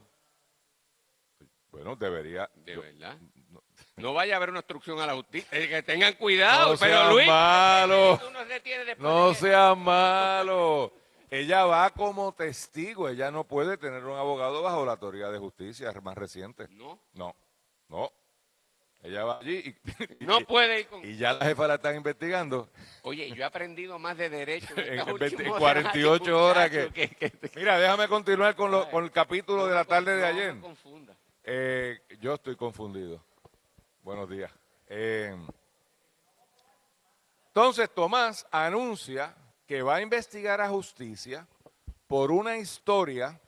Bueno, 1.72 1.96
debería. 1.96 2.48
De 2.54 2.74
yo- 2.74 2.82
verdad. 2.82 3.16
no- 3.50 3.62
No 3.96 4.14
vaya 4.14 4.34
a 4.34 4.36
haber 4.36 4.50
una 4.50 4.60
obstrucción 4.60 5.00
a 5.00 5.06
la 5.06 5.14
justicia. 5.14 5.48
Eh, 5.58 5.68
que 5.68 5.82
tengan 5.82 6.12
cuidado, 6.14 6.74
No 6.74 6.78
pero 6.78 7.10
Luis. 7.10 7.26
malo. 7.26 8.20
no 8.98 9.34
sea 9.34 9.74
malo. 9.74 10.92
Ella 11.30 11.64
va 11.64 11.90
como 11.90 12.32
testigo. 12.32 13.08
Ella 13.08 13.30
no 13.32 13.42
puede 13.44 13.76
tener 13.76 14.04
un 14.04 14.16
abogado 14.16 14.62
bajo 14.62 14.84
la 14.86 14.96
teoría 14.98 15.30
de 15.30 15.38
justicia 15.38 15.90
más 16.02 16.16
reciente. 16.16 16.68
No, 16.70 17.00
No, 17.14 17.34
no. 17.88 18.12
Ella 19.02 19.24
va 19.24 19.38
allí 19.38 19.76
y, 20.20 20.24
no 20.24 20.40
puede 20.42 20.80
ir 20.80 20.86
con. 20.86 21.04
y 21.04 21.16
ya 21.16 21.32
la 21.32 21.44
jefa 21.46 21.66
la 21.66 21.74
están 21.74 21.96
investigando. 21.96 22.68
Oye, 23.02 23.28
yo 23.30 23.42
he 23.42 23.44
aprendido 23.44 23.98
más 23.98 24.16
de 24.16 24.30
derecho 24.30 24.74
En- 24.76 25.00
en 25.00 25.06
20 25.06 25.24
últimos 25.24 25.58
48 25.58 26.24
años, 26.24 26.28
horas 26.40 26.70
que- 26.70 26.90
que- 26.92 27.50
Mira, 27.56 27.78
déjame 27.80 28.06
continuar 28.06 28.54
con, 28.54 28.70
lo- 28.70 28.88
con 28.90 29.02
el 29.04 29.10
capítulo 29.10 29.66
de 29.66 29.74
la 29.74 29.82
no 29.82 29.88
tarde 29.88 30.14
de 30.14 30.20
no 30.22 30.26
ayer. 30.28 30.54
me 30.54 30.60
confunda. 30.60 31.16
Eh, 31.42 31.98
yo 32.20 32.34
estoy 32.34 32.54
confundido. 32.54 33.20
Buenos 34.02 34.30
días. 34.30 34.52
Eh, 34.88 35.34
entonces, 37.48 37.90
Tomás 37.92 38.46
anuncia 38.50 39.34
que 39.66 39.82
va 39.82 39.96
a 39.96 40.00
investigar 40.02 40.60
a 40.60 40.68
justicia 40.68 41.46
por 42.06 42.30
una 42.30 42.56
historia 42.56 43.40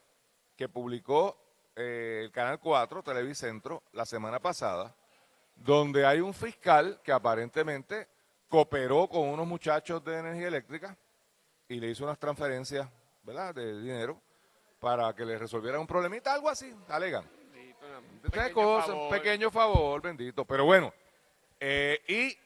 que 0.55 0.67
publicó 0.69 1.37
eh, 1.75 2.21
el 2.25 2.31
Canal 2.31 2.59
4, 2.59 3.03
Televicentro, 3.03 3.83
la 3.93 4.05
semana 4.05 4.39
pasada, 4.39 4.95
donde 5.55 6.05
hay 6.05 6.19
un 6.19 6.33
fiscal 6.33 6.99
que 7.03 7.11
aparentemente 7.11 8.07
cooperó 8.47 9.07
con 9.07 9.27
unos 9.27 9.47
muchachos 9.47 10.03
de 10.03 10.19
energía 10.19 10.47
eléctrica 10.47 10.97
y 11.67 11.79
le 11.79 11.89
hizo 11.89 12.03
unas 12.03 12.19
transferencias, 12.19 12.87
¿verdad?, 13.23 13.55
de 13.55 13.81
dinero 13.81 14.21
para 14.79 15.13
que 15.15 15.25
le 15.25 15.37
resolvieran 15.37 15.81
un 15.81 15.87
problemita, 15.87 16.33
algo 16.33 16.49
así, 16.49 16.73
alegan. 16.89 17.25
Pequeño 18.21 18.53
cosa, 18.53 18.93
un 18.93 18.99
favor. 18.99 19.09
pequeño 19.11 19.51
favor, 19.51 20.01
bendito. 20.01 20.45
Pero 20.45 20.65
bueno, 20.65 20.93
eh, 21.59 22.01
y 22.07 22.37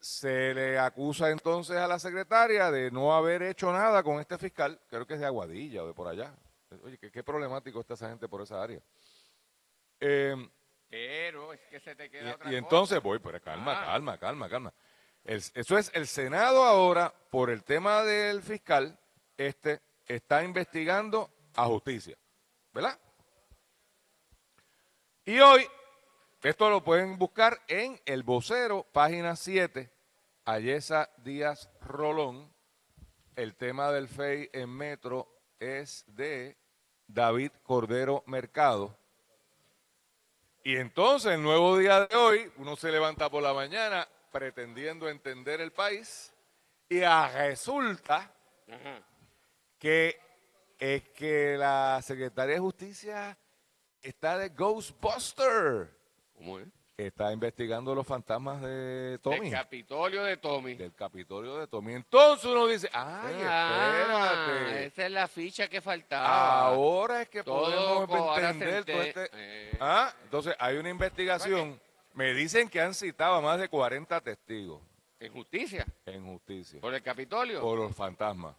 se 0.00 0.54
le 0.54 0.78
acusa 0.78 1.30
entonces 1.30 1.76
a 1.76 1.88
la 1.88 1.98
secretaria 1.98 2.70
de 2.70 2.90
no 2.90 3.14
haber 3.14 3.42
hecho 3.42 3.72
nada 3.72 4.02
con 4.02 4.20
este 4.20 4.38
fiscal, 4.38 4.80
creo 4.88 5.06
que 5.06 5.14
es 5.14 5.20
de 5.20 5.26
Aguadilla 5.26 5.82
o 5.82 5.86
de 5.86 5.94
por 5.94 6.06
allá. 6.06 6.34
Oye, 6.84 6.98
qué, 6.98 7.10
qué 7.10 7.22
problemático 7.22 7.80
está 7.80 7.94
esa 7.94 8.08
gente 8.08 8.28
por 8.28 8.42
esa 8.42 8.62
área. 8.62 8.80
Eh, 9.98 10.36
Pero 10.88 11.52
es 11.52 11.60
que 11.68 11.80
se 11.80 11.94
te 11.96 12.08
queda 12.10 12.34
otra 12.34 12.46
y, 12.50 12.54
y 12.54 12.56
cosa. 12.56 12.58
entonces 12.58 13.02
voy, 13.02 13.18
pero 13.18 13.40
calma, 13.40 13.80
Ah. 13.82 13.84
calma, 13.86 14.18
calma, 14.18 14.48
calma. 14.48 14.72
El- 15.24 15.42
eso 15.54 15.76
es 15.78 15.90
el 15.94 16.06
Senado 16.06 16.64
ahora, 16.64 17.12
por 17.30 17.50
el 17.50 17.64
tema 17.64 18.02
del 18.02 18.42
fiscal, 18.42 18.98
este 19.36 19.80
está 20.06 20.44
investigando 20.44 21.30
a 21.54 21.64
justicia, 21.66 22.16
¿verdad? 22.72 22.98
Y 25.24 25.40
hoy, 25.40 25.66
esto 26.42 26.70
lo 26.70 26.84
pueden 26.84 27.18
buscar 27.18 27.60
en 27.66 28.00
El 28.06 28.22
Vocero, 28.22 28.84
página 28.92 29.34
7, 29.34 29.90
Ayesa 30.44 31.10
Díaz 31.18 31.68
Rolón. 31.80 32.54
El 33.34 33.56
tema 33.56 33.90
del 33.90 34.08
FEI 34.08 34.48
en 34.52 34.70
Metro 34.70 35.28
es 35.58 36.04
de 36.06 36.56
David 37.08 37.50
Cordero 37.64 38.22
Mercado. 38.26 38.96
Y 40.66 40.78
entonces, 40.78 41.30
el 41.30 41.42
nuevo 41.44 41.78
día 41.78 42.08
de 42.08 42.16
hoy, 42.16 42.50
uno 42.56 42.74
se 42.74 42.90
levanta 42.90 43.30
por 43.30 43.40
la 43.40 43.54
mañana 43.54 44.08
pretendiendo 44.32 45.08
entender 45.08 45.60
el 45.60 45.70
país 45.70 46.34
y 46.88 47.02
resulta 47.02 48.34
Ajá. 48.68 49.00
que 49.78 50.18
es 50.76 51.08
que 51.10 51.56
la 51.56 52.00
Secretaría 52.02 52.54
de 52.54 52.60
Justicia 52.60 53.38
está 54.02 54.38
de 54.38 54.48
Ghostbuster. 54.48 55.96
¿Cómo 56.34 56.58
es? 56.58 56.66
Está 56.98 57.30
investigando 57.30 57.94
los 57.94 58.06
fantasmas 58.06 58.62
de 58.62 59.18
Tommy. 59.22 59.48
El 59.48 59.52
Capitolio 59.52 60.24
de 60.24 60.38
Tommy. 60.38 60.74
Del 60.76 60.94
Capitolio 60.94 61.58
de 61.58 61.66
Tommy. 61.66 61.92
Entonces 61.92 62.46
uno 62.46 62.66
dice, 62.66 62.88
ay, 62.90 63.34
Ah, 63.44 64.50
espérate. 64.56 64.86
esa 64.86 65.04
es 65.04 65.10
la 65.12 65.28
ficha 65.28 65.68
que 65.68 65.82
faltaba. 65.82 66.26
Ahora 66.68 67.20
es 67.20 67.28
que 67.28 67.42
Todo 67.42 68.06
podemos 68.06 68.38
entender 68.38 68.84
todo 68.86 69.02
este... 69.02 69.30
eh. 69.34 69.76
Ah, 69.78 70.10
entonces 70.24 70.56
hay 70.58 70.78
una 70.78 70.88
investigación. 70.88 71.78
Me 72.14 72.32
dicen 72.32 72.70
que 72.70 72.80
han 72.80 72.94
citado 72.94 73.34
a 73.34 73.40
más 73.42 73.60
de 73.60 73.68
40 73.68 74.18
testigos 74.22 74.80
En 75.20 75.30
justicia, 75.34 75.86
en 76.06 76.24
justicia 76.24 76.80
por 76.80 76.94
el 76.94 77.02
Capitolio. 77.02 77.60
por 77.60 77.78
los 77.78 77.94
fantasmas. 77.94 78.56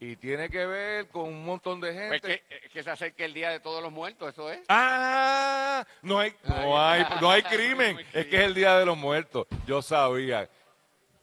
Y 0.00 0.14
tiene 0.16 0.48
que 0.48 0.64
ver 0.64 1.08
con 1.08 1.24
un 1.24 1.44
montón 1.44 1.80
de 1.80 1.88
Pues 1.92 2.22
gente. 2.22 2.44
que, 2.48 2.54
eh, 2.56 2.68
que 2.72 2.82
se 2.84 2.90
acerque 2.90 3.24
el 3.24 3.34
Día 3.34 3.50
de 3.50 3.58
Todos 3.58 3.82
los 3.82 3.90
Muertos, 3.90 4.28
eso 4.32 4.48
es. 4.50 4.60
¡Ah! 4.68 5.84
No 6.02 6.20
hay, 6.20 6.34
no 6.44 6.80
Ay, 6.80 7.02
hay, 7.08 7.20
no 7.20 7.30
hay 7.30 7.42
ay, 7.44 7.56
crimen. 7.56 7.98
Es 8.12 8.26
que 8.26 8.36
es 8.36 8.42
el 8.42 8.54
Día 8.54 8.76
de 8.78 8.86
los 8.86 8.96
Muertos. 8.96 9.46
Yo 9.66 9.82
sabía. 9.82 10.48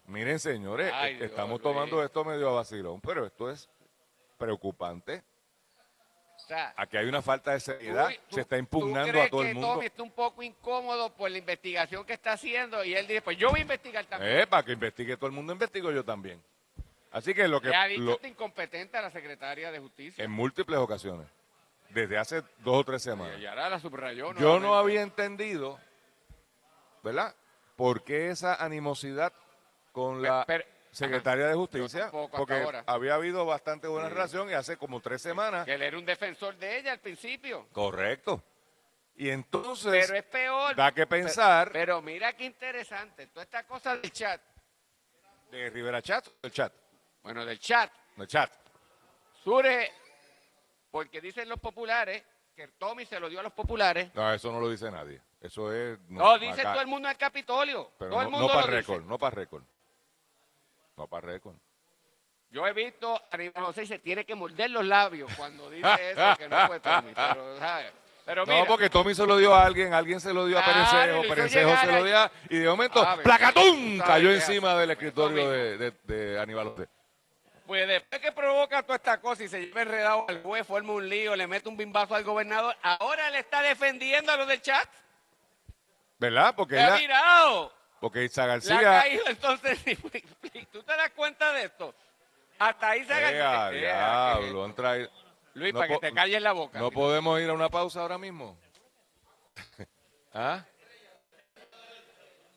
Miren, 0.07 0.39
señores, 0.39 0.91
Ay, 0.93 1.13
Dios, 1.15 1.29
estamos 1.29 1.51
Luis. 1.61 1.63
tomando 1.63 2.03
esto 2.03 2.23
medio 2.25 2.49
a 2.49 2.53
vacilón, 2.53 2.99
pero 3.01 3.25
esto 3.25 3.49
es 3.49 3.69
preocupante. 4.37 5.23
O 6.35 6.47
sea, 6.47 6.73
Aquí 6.77 6.97
hay 6.97 7.05
una 7.07 7.21
falta 7.21 7.51
de 7.53 7.59
seriedad. 7.61 8.09
tú- 8.29 8.35
Se 8.35 8.41
está 8.41 8.55
¿tú 8.57 8.59
impugnando 8.59 9.09
crees 9.11 9.27
a 9.27 9.29
todo 9.29 9.41
que 9.41 9.47
el 9.49 9.53
mundo. 9.55 9.73
Tommy 9.73 9.85
está 9.87 10.03
un 10.03 10.11
poco 10.11 10.43
incómodo 10.43 11.11
por 11.15 11.31
la 11.31 11.37
investigación 11.37 12.05
que 12.05 12.13
está 12.13 12.33
haciendo 12.33 12.83
y 12.83 12.93
él 12.93 13.07
dice, 13.07 13.21
pues 13.21 13.37
yo 13.37 13.49
voy 13.49 13.59
a 13.59 13.63
investigar 13.63 14.05
también. 14.05 14.39
Eh, 14.41 14.45
para 14.47 14.61
que 14.63 14.73
investigue 14.73 15.15
todo 15.17 15.27
el 15.27 15.31
mundo, 15.31 15.53
investigo 15.53 15.91
yo 15.91 16.03
también. 16.03 16.39
Así 17.15 17.33
que 17.33 17.47
lo 17.47 17.61
que 17.61 17.69
Le 17.69 17.75
ha 17.75 17.85
dicho 17.87 18.01
lo- 18.01 18.11
este 18.15 18.27
incompetente 18.27 18.97
a 18.97 19.01
la 19.01 19.09
secretaria 19.09 19.71
de 19.71 19.79
Justicia. 19.79 20.21
en 20.23 20.31
múltiples 20.31 20.77
ocasiones, 20.79 21.27
desde 21.89 22.17
hace 22.17 22.41
dos 22.59 22.81
o 22.81 22.83
tres 22.83 23.01
Y 23.03 23.09
semanas. 23.09 23.39
ahora 23.47 23.69
la 23.69 23.79
subrayó. 23.79 24.33
Yo 24.33 24.59
no 24.59 24.59
nuevamente. 24.59 24.77
había 24.77 25.01
entendido 25.01 25.79
¿verdad? 27.03 27.33
¿Por 27.75 28.03
qué 28.03 28.31
esa 28.31 28.55
animosidad 28.55 29.31
con 29.91 30.21
la 30.21 30.43
Pero- 30.45 30.65
secretaria 30.91 31.47
de 31.47 31.53
Justicia? 31.53 32.09
Porque 32.11 32.53
ahora. 32.63 32.83
había 32.87 33.13
habido 33.13 33.45
bastante 33.45 33.87
buena 33.87 34.07
Sí. 34.09 34.13
relación 34.15 34.49
y 34.49 34.53
hace 34.53 34.75
como 34.75 34.99
tres 35.01 35.21
semanas. 35.21 35.65
Que 35.65 35.75
él 35.75 35.83
era 35.83 35.97
un 35.97 36.05
defensor 36.05 36.57
de 36.57 36.79
ella 36.79 36.91
al 36.93 36.99
principio. 36.99 37.67
Correcto. 37.71 38.43
Y 39.17 39.29
entonces 39.29 40.05
Pero 40.07 40.17
es 40.17 40.23
peor. 40.23 40.75
da 40.75 40.91
que 40.91 41.05
pensar 41.07 41.69
Pero, 41.71 42.01
mira 42.01 42.33
qué 42.33 42.43
interesante. 42.45 43.27
Toda 43.27 43.43
esta 43.43 43.65
cosa 43.65 43.95
del 43.95 44.11
chat. 44.11 44.41
de 45.51 45.69
Rivera 45.69 46.01
Chat, 46.01 46.27
el 46.41 46.51
chat, 46.51 46.73
Bueno, 47.25 47.43
del 47.43 47.57
chat. 47.59 47.91
el 48.17 48.27
chat. 48.27 48.51
Surge 49.43 49.91
porque 50.91 51.19
dicen 51.19 51.49
los 51.49 51.59
populares 51.59 52.23
que 52.55 52.67
Tommy 52.77 53.03
se 53.05 53.19
lo 53.19 53.27
dio 53.29 53.39
a 53.39 53.43
los 53.43 53.51
populares. 53.51 54.13
No, 54.13 54.31
eso 54.31 54.51
no 54.51 54.59
lo 54.59 54.69
dice 54.69 54.89
nadie. 54.91 55.19
Eso 55.41 55.73
es. 55.73 55.99
No, 56.07 56.37
dice 56.37 56.61
acá. 56.61 56.73
todo 56.73 56.81
el 56.81 56.87
mundo 56.87 57.07
en 57.07 57.13
el 57.13 57.17
Capitolio. 57.17 57.91
Pero 57.97 58.11
todo 58.11 58.19
no, 58.21 58.25
el 58.25 58.31
mundo 58.31 58.47
para 58.47 58.61
lo 58.61 58.67
dice. 58.67 58.77
récord, 58.77 59.03
no 59.05 59.17
para 59.17 59.35
récord. 59.35 59.63
No 60.97 61.07
para 61.07 61.27
récord. 61.27 61.55
Yo 62.51 62.65
he 62.67 62.73
visto 62.73 63.15
a 63.15 63.23
Aníbal 63.31 63.63
José 63.65 63.83
y 63.83 63.87
se 63.87 63.97
tiene 63.99 64.23
que 64.23 64.35
morder 64.35 64.69
los 64.69 64.85
labios 64.85 65.29
cuando 65.35 65.67
dice 65.69 66.11
eso, 66.11 66.37
que 66.37 66.47
no 66.47 66.67
fue 66.67 66.79
Tommy. 66.79 67.11
Pero, 67.15 67.57
¿sabes? 67.57 67.91
Pero 68.23 68.45
mira, 68.45 68.59
No, 68.59 68.65
porque 68.65 68.89
Tommy 68.89 69.13
se 69.15 69.25
lo 69.25 69.37
dio 69.37 69.53
a 69.53 69.65
alguien, 69.65 69.93
alguien 69.93 70.21
se 70.21 70.31
lo 70.31 70.45
dio 70.45 70.57
a 70.59 70.63
Claro, 70.63 71.21
Perencejo, 71.23 71.29
Perencejo 71.35 71.77
se 71.77 71.91
lo 71.91 72.03
dio 72.05 72.17
a, 72.17 72.31
y 72.49 72.57
de 72.59 72.67
momento, 72.69 73.01
Ah, 73.05 73.17
¡placatún! 73.21 73.97
Cayó 73.99 74.31
encima 74.31 74.75
del 74.75 74.91
escritorio 74.91 75.49
de, 75.49 75.91
de 76.03 76.39
Aníbal 76.39 76.69
José. 76.69 76.87
Pues 77.65 77.87
después 77.87 78.21
que 78.21 78.31
provoca 78.31 78.83
toda 78.83 78.95
esta 78.97 79.19
cosa 79.19 79.43
y 79.43 79.47
se 79.47 79.61
lleva 79.65 79.81
enredado 79.81 80.25
al 80.27 80.41
juez, 80.43 80.65
forma 80.67 80.93
un 80.93 81.07
lío, 81.09 81.35
le 81.35 81.47
mete 81.47 81.67
un 81.69 81.77
bimbazo 81.77 82.15
al 82.15 82.23
gobernador, 82.23 82.75
ahora 82.83 83.29
le 83.31 83.39
está 83.39 83.61
defendiendo 83.61 84.31
a 84.31 84.37
los 84.37 84.47
del 84.47 84.61
chat. 84.61 84.87
¿Verdad? 86.17 86.53
Porque, 86.55 86.75
¿Te 86.75 86.81
ha 86.83 86.95
mirado? 86.95 87.73
porque 87.99 88.23
Isa 88.23 88.43
Le 88.45 88.51
ha 88.51 88.53
García. 88.55 88.81
caído 88.81 89.23
entonces. 89.27 89.79
¿Tú 90.71 90.83
te 90.83 90.95
das 90.95 91.11
cuenta 91.11 91.51
de 91.53 91.63
esto? 91.65 91.93
Hasta 92.59 92.89
ahí 92.91 93.03
se 93.05 93.13
¡Eh, 93.13 93.25
haga. 93.41 93.65
a 93.65 93.71
diablo! 93.71 94.63
Han 94.63 94.75
traído- 94.75 95.09
Luis, 95.55 95.73
No 95.73 95.79
para 95.79 95.93
que 95.93 95.99
te 95.99 96.13
calles 96.13 96.41
la 96.41 96.51
boca. 96.51 96.77
¿No 96.79 96.91
podemos 96.91 97.39
ir 97.41 97.49
a 97.49 97.53
una 97.53 97.69
pausa 97.69 98.01
ahora 98.01 98.17
mismo? 98.17 98.57
¿Ah? 100.33 100.63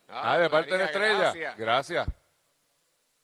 Ah, 0.09 0.37
de 0.37 0.49
parte 0.49 0.71
de 0.71 0.77
la 0.79 0.85
estrella. 0.85 1.17
gracias. 1.19 1.57
Gracias. 1.57 2.07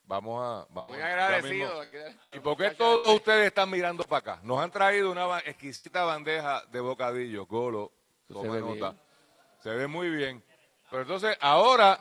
Vamos 0.07 0.43
a. 0.43 0.67
Vamos, 0.74 0.91
Muy 0.91 1.01
agradecido. 1.01 1.83
¿Y 2.31 2.39
por 2.39 2.57
qué 2.57 2.71
todos 2.71 3.07
ustedes 3.07 3.47
están 3.47 3.69
mirando 3.69 4.03
para 4.03 4.19
acá? 4.19 4.39
Nos 4.43 4.59
han 4.59 4.71
traído 4.71 5.12
una 5.12 5.39
exquisita 5.39 6.03
bandeja 6.03 6.63
de 6.71 6.79
bocadillos, 6.79 7.47
Golo. 7.47 7.91
Toma 8.27 8.41
se 8.41 8.50
ve 8.50 8.59
nota. 8.62 8.91
bien. 8.91 9.01
Se 9.62 9.69
ve 9.69 9.88
muy 9.88 10.09
bien. 10.09 10.43
Pero 10.89 11.01
entonces, 11.01 11.38
ahora, 11.41 12.00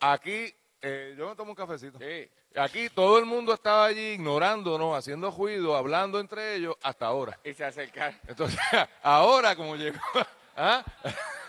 aquí, 0.00 0.54
eh, 0.80 1.14
yo 1.18 1.28
me 1.28 1.34
tomo 1.34 1.50
un 1.50 1.56
cafecito. 1.56 1.98
Sí. 1.98 2.30
Aquí 2.56 2.88
todo 2.88 3.18
el 3.18 3.26
mundo 3.26 3.52
estaba 3.52 3.86
allí 3.86 4.12
ignorándonos, 4.12 4.96
haciendo 4.96 5.30
ruido, 5.30 5.76
hablando 5.76 6.20
entre 6.20 6.54
ellos, 6.54 6.76
hasta 6.82 7.06
ahora. 7.06 7.38
Y 7.44 7.52
se 7.52 7.64
acercaron. 7.64 8.18
Entonces, 8.26 8.58
ahora 9.02 9.54
como 9.56 9.76
llegó, 9.76 9.98
¿ah? 10.56 10.84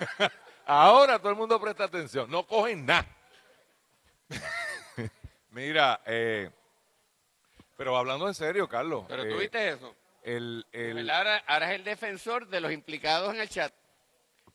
ahora 0.65 1.17
todo 1.19 1.29
el 1.29 1.37
mundo 1.37 1.59
presta 1.61 1.85
atención, 1.85 2.29
no 2.29 2.45
cogen 2.45 2.85
nada. 2.85 3.05
Mira, 5.57 6.01
eh, 6.05 6.51
pero 7.75 7.97
hablando 7.97 8.27
en 8.27 8.35
serio, 8.35 8.69
Carlos, 8.69 9.05
Pero 9.07 9.23
eh, 9.23 9.29
tú 9.31 9.37
viste 9.39 9.69
eso. 9.69 9.95
el, 10.21 10.63
el-. 10.71 11.09
Ahora, 11.09 11.37
ahora 11.47 11.69
es 11.71 11.79
el 11.79 11.83
defensor 11.83 12.47
de 12.47 12.61
los 12.61 12.71
implicados 12.71 13.33
en 13.33 13.41
el 13.41 13.49
chat. 13.49 13.73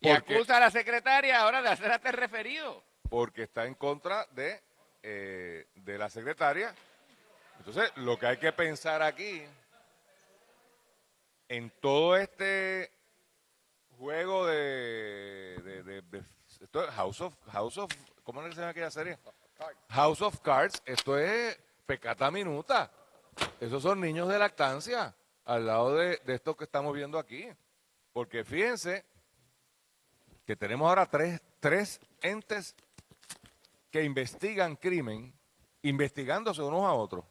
Y 0.00 0.08
Porque- 0.08 0.34
acusa 0.36 0.58
a 0.58 0.60
la 0.60 0.70
secretaria 0.70 1.40
ahora 1.40 1.60
de 1.60 1.70
hacer 1.70 1.90
hasta 1.90 2.10
el 2.10 2.16
referido. 2.16 2.84
porque 3.10 3.42
está 3.42 3.66
en 3.66 3.74
contra 3.74 4.26
de, 4.30 4.62
eh, 5.02 5.66
de 5.74 5.98
la 5.98 6.08
secretaria. 6.08 6.72
Entonces, 7.58 7.90
lo 7.96 8.16
que 8.16 8.26
hay 8.26 8.36
que 8.36 8.52
pensar 8.52 9.02
aquí, 9.02 9.42
en 11.48 11.68
todo 11.80 12.16
este 12.16 12.92
juego 13.98 14.46
de, 14.46 15.58
de- 15.64 16.02
de- 16.02 16.22
House 16.92 17.20
of, 17.20 17.34
House 17.50 17.76
of, 17.78 17.92
¿cómo 18.22 18.40
se 18.44 18.54
llama 18.54 18.68
aquella 18.68 18.90
serie? 18.90 19.18
House 19.88 20.22
of 20.22 20.40
Cards, 20.40 20.82
esto 20.86 21.18
es 21.18 21.58
pecata 21.86 22.30
minuta. 22.30 22.90
Esos 23.60 23.82
son 23.82 24.00
niños 24.00 24.28
de 24.28 24.38
lactancia 24.38 25.14
al 25.44 25.66
lado 25.66 25.96
de, 25.96 26.20
esto 26.26 26.56
que 26.56 26.64
estamos 26.64 26.94
viendo 26.94 27.18
aquí. 27.18 27.48
Porque 28.12 28.44
fíjense 28.44 29.04
que 30.44 30.56
tenemos 30.56 30.88
ahora 30.88 31.06
tres, 31.06 31.40
tres 31.60 32.00
entes 32.20 32.74
que 33.90 34.02
investigan 34.04 34.76
crimen, 34.76 35.32
investigándose 35.82 36.62
unos 36.62 36.84
a 36.84 36.92
otros. 36.92 37.24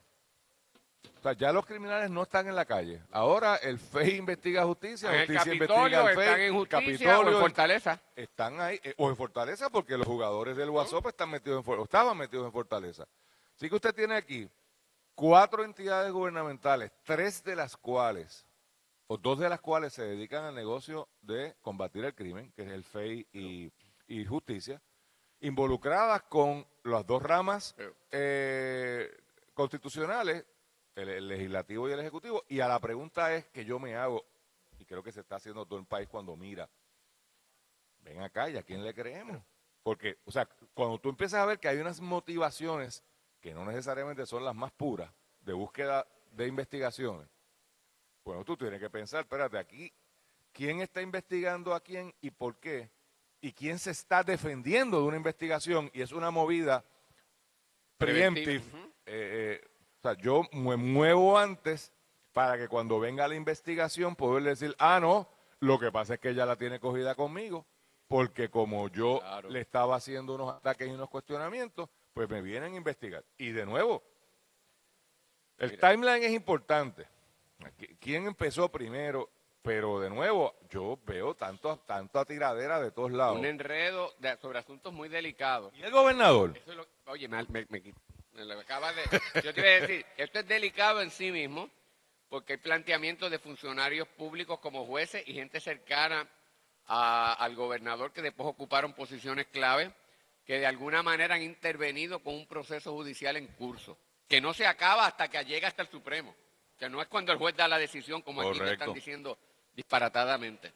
O 1.22 1.24
sea, 1.24 1.34
ya 1.34 1.54
los 1.54 1.68
criminales 1.68 2.10
no 2.10 2.24
están 2.24 2.48
en 2.48 2.56
la 2.56 2.66
calle. 2.66 3.00
Ahora 3.12 3.58
el 3.58 3.78
FEI 3.78 4.18
investiga 4.18 4.66
justicia, 4.66 5.14
En 5.14 5.28
justicia 5.28 5.54
investiga 5.54 6.02
al 6.02 6.16
FEI, 6.16 6.26
están 6.26 6.42
en 6.42 6.54
justicia 6.56 7.20
o 7.20 7.30
en 7.30 7.40
Fortaleza. 7.40 8.02
están 8.16 8.60
ahí, 8.60 8.80
eh, 8.84 8.96
o 8.98 9.08
en 9.08 9.16
Fortaleza, 9.16 9.70
porque 9.70 10.00
los 10.00 10.08
jugadores 10.08 10.58
del 10.58 10.72
WhatsApp 10.72 11.06
están 11.06 11.30
metidos 11.30 11.64
en 11.64 11.80
estaban 11.80 12.18
metidos 12.18 12.48
en 12.48 12.52
Fortaleza. 12.52 13.08
Así 13.56 13.70
que 13.70 13.76
usted 13.76 13.94
tiene 13.94 14.16
aquí 14.16 14.50
cuatro 15.14 15.64
entidades 15.64 16.12
gubernamentales, 16.12 16.92
tres 17.04 17.44
de 17.44 17.56
las 17.56 17.78
cuales, 17.78 18.48
o 19.06 19.16
dos 19.16 19.38
de 19.38 19.48
las 19.48 19.62
cuales 19.62 19.94
se 19.94 20.02
dedican 20.02 20.44
al 20.46 20.56
negocio 20.56 21.08
de 21.22 21.56
combatir 21.62 22.04
el 22.04 22.16
crimen, 22.16 22.52
que 22.56 22.64
es 22.64 22.72
el 22.72 22.84
FEI 22.84 23.28
y, 23.32 23.72
y 24.08 24.26
Justicia, 24.26 24.82
involucradas 25.42 26.24
con 26.24 26.66
las 26.84 27.06
dos 27.06 27.22
ramas 27.22 27.76
eh, 28.10 29.08
constitucionales, 29.54 30.46
el, 31.02 31.10
el 31.10 31.28
legislativo 31.28 31.90
y 31.90 31.94
el 31.94 32.00
ejecutivo. 32.00 32.44
Y 32.48 32.60
a 32.60 32.68
la 32.68 32.80
pregunta 32.80 33.34
es 33.36 33.46
que 33.48 33.66
yo 33.66 33.80
me 33.80 33.96
hago, 33.96 34.26
y 34.80 34.86
creo 34.86 35.04
que 35.04 35.12
se 35.12 35.22
está 35.22 35.36
haciendo 35.36 35.66
todo 35.66 35.80
el 35.80 35.86
país 35.86 36.08
cuando 36.08 36.36
mira, 36.36 36.70
ven 38.04 38.22
acá, 38.22 38.50
¿y 38.50 38.58
a 38.58 38.64
quién 38.64 38.84
le 38.84 38.94
creemos? 38.94 39.42
Porque, 39.84 40.18
o 40.26 40.32
sea, 40.32 40.48
cuando 40.74 41.00
tú 41.00 41.10
empiezas 41.10 41.40
a 41.42 41.46
ver 41.46 41.60
que 41.60 41.68
hay 41.68 41.78
unas 41.78 42.00
motivaciones 42.02 43.04
que 43.40 43.54
no 43.54 43.66
necesariamente 43.66 44.26
son 44.26 44.46
las 44.46 44.56
más 44.56 44.72
puras 44.72 45.12
de 45.42 45.54
búsqueda 45.54 46.06
de 46.32 46.48
investigaciones, 46.48 47.28
bueno, 48.24 48.44
tú 48.46 48.56
tienes 48.56 48.80
que 48.80 48.90
pensar, 48.90 49.22
espérate, 49.22 49.58
aquí, 49.58 49.92
¿quién 50.52 50.82
está 50.82 51.02
investigando 51.02 51.74
a 51.74 51.80
quién 51.80 52.14
y 52.22 52.30
por 52.30 52.58
qué? 52.58 52.92
¿Y 53.42 53.52
quién 53.54 53.80
se 53.80 53.92
está 53.92 54.24
defendiendo 54.24 55.02
de 55.02 55.08
una 55.08 55.18
investigación? 55.18 55.90
Y 55.94 56.02
es 56.02 56.12
una 56.12 56.30
movida. 56.30 56.86
Eh, 59.06 59.62
eh, 59.64 59.71
o 60.04 60.08
sea, 60.10 60.18
yo 60.18 60.44
me 60.54 60.76
muevo 60.78 61.38
antes 61.38 61.92
para 62.34 62.58
que 62.58 62.68
cuando 62.68 63.00
venga 63.00 63.28
la 63.28 63.36
investigación 63.36 64.16
poder 64.16 64.44
decir, 64.44 64.76
ah, 64.80 65.00
no, 65.00 65.28
lo 65.60 65.78
que 65.80 65.92
pasa 65.92 66.16
es 66.16 66.20
que 66.20 66.30
ella 66.30 66.46
la 66.46 66.56
tiene 66.56 66.80
cogida 66.80 67.14
conmigo, 67.16 67.66
porque 68.08 68.50
como 68.50 68.88
yo 68.90 69.20
Claro. 69.20 69.50
le 69.50 69.62
estaba 69.62 69.96
haciendo 69.98 70.36
unos 70.36 70.54
ataques 70.56 70.88
y 70.88 70.92
unos 70.92 71.10
cuestionamientos, 71.10 71.90
pues 72.14 72.28
me 72.30 72.42
vienen 72.42 72.74
a 72.74 72.78
investigar. 72.78 73.24
Y 73.38 73.52
de 73.52 73.66
nuevo, 73.66 74.02
el 75.58 75.78
timeline 75.80 76.24
es 76.24 76.32
importante. 76.32 77.08
Qui- 77.78 77.98
¿Quién 78.00 78.26
empezó 78.26 78.70
primero? 78.70 79.30
Pero 79.62 80.00
de 80.00 80.10
nuevo, 80.10 80.56
yo 80.72 80.98
veo 81.06 81.36
tanto, 81.36 81.78
tanto 81.86 82.26
tiradera 82.26 82.82
de 82.82 82.90
todos 82.90 83.12
lados. 83.12 83.38
Un 83.38 83.46
enredo 83.46 84.12
de- 84.18 84.36
sobre 84.38 84.58
asuntos 84.58 84.92
muy 84.92 85.08
delicados. 85.08 85.72
¿Y 85.76 85.84
el 85.84 85.92
gobernador? 85.92 86.58
Eso 86.58 86.72
es 86.72 86.78
lo- 86.78 86.88
oye, 87.06 87.28
me, 87.28 87.44
me, 87.44 87.68
me 87.70 87.94
me 88.34 88.46
lo 88.46 88.60
acabas 88.60 88.96
de... 88.96 89.04
Yo 89.44 89.54
te 89.54 89.60
iba 89.62 89.70
a 89.70 89.80
decir, 89.82 90.06
esto 90.18 90.40
es 90.40 90.48
delicado 90.48 91.02
en 91.02 91.12
sí 91.12 91.32
mismo, 91.32 91.70
porque 92.30 92.54
hay 92.54 92.58
planteamientos 92.60 93.30
de 93.30 93.40
funcionarios 93.40 94.08
públicos 94.08 94.60
como 94.60 94.86
jueces 94.86 95.24
y 95.28 95.34
gente 95.34 95.60
cercana 95.60 96.28
a- 96.88 97.34
al 97.34 97.56
gobernador 97.56 98.12
que 98.14 98.22
después 98.22 98.48
ocuparon 98.48 98.94
posiciones 98.94 99.48
clave, 99.48 99.94
que 100.46 100.60
de 100.60 100.66
alguna 100.66 101.04
manera 101.04 101.36
han 101.36 101.44
intervenido 101.44 102.20
con 102.20 102.34
un 102.36 102.48
proceso 102.48 102.92
judicial 102.94 103.36
en 103.38 103.48
curso, 103.48 103.98
que 104.28 104.42
no 104.42 104.54
se 104.54 104.66
acaba 104.66 105.06
hasta 105.06 105.28
que 105.30 105.44
llega 105.46 105.68
hasta 105.68 105.82
el 105.84 105.90
Supremo, 105.90 106.36
que 106.80 106.90
no 106.90 107.02
es 107.02 107.08
cuando 107.08 107.32
el 107.32 107.38
juez 107.38 107.56
da 107.56 107.68
la 107.68 107.78
decisión, 107.78 108.22
como 108.22 108.42
aquí 108.42 108.60
me 108.60 108.72
están 108.74 108.88
diciendo 108.96 109.38
disparatadamente. 109.76 110.74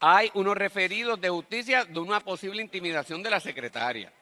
Hay 0.00 0.30
unos 0.34 0.56
referidos 0.56 1.20
de 1.20 1.28
justicia 1.28 1.84
de 1.84 2.00
una 2.00 2.20
posible 2.20 2.62
intimidación 2.62 3.22
de 3.22 3.30
la 3.30 3.38
secretaria. 3.38 4.12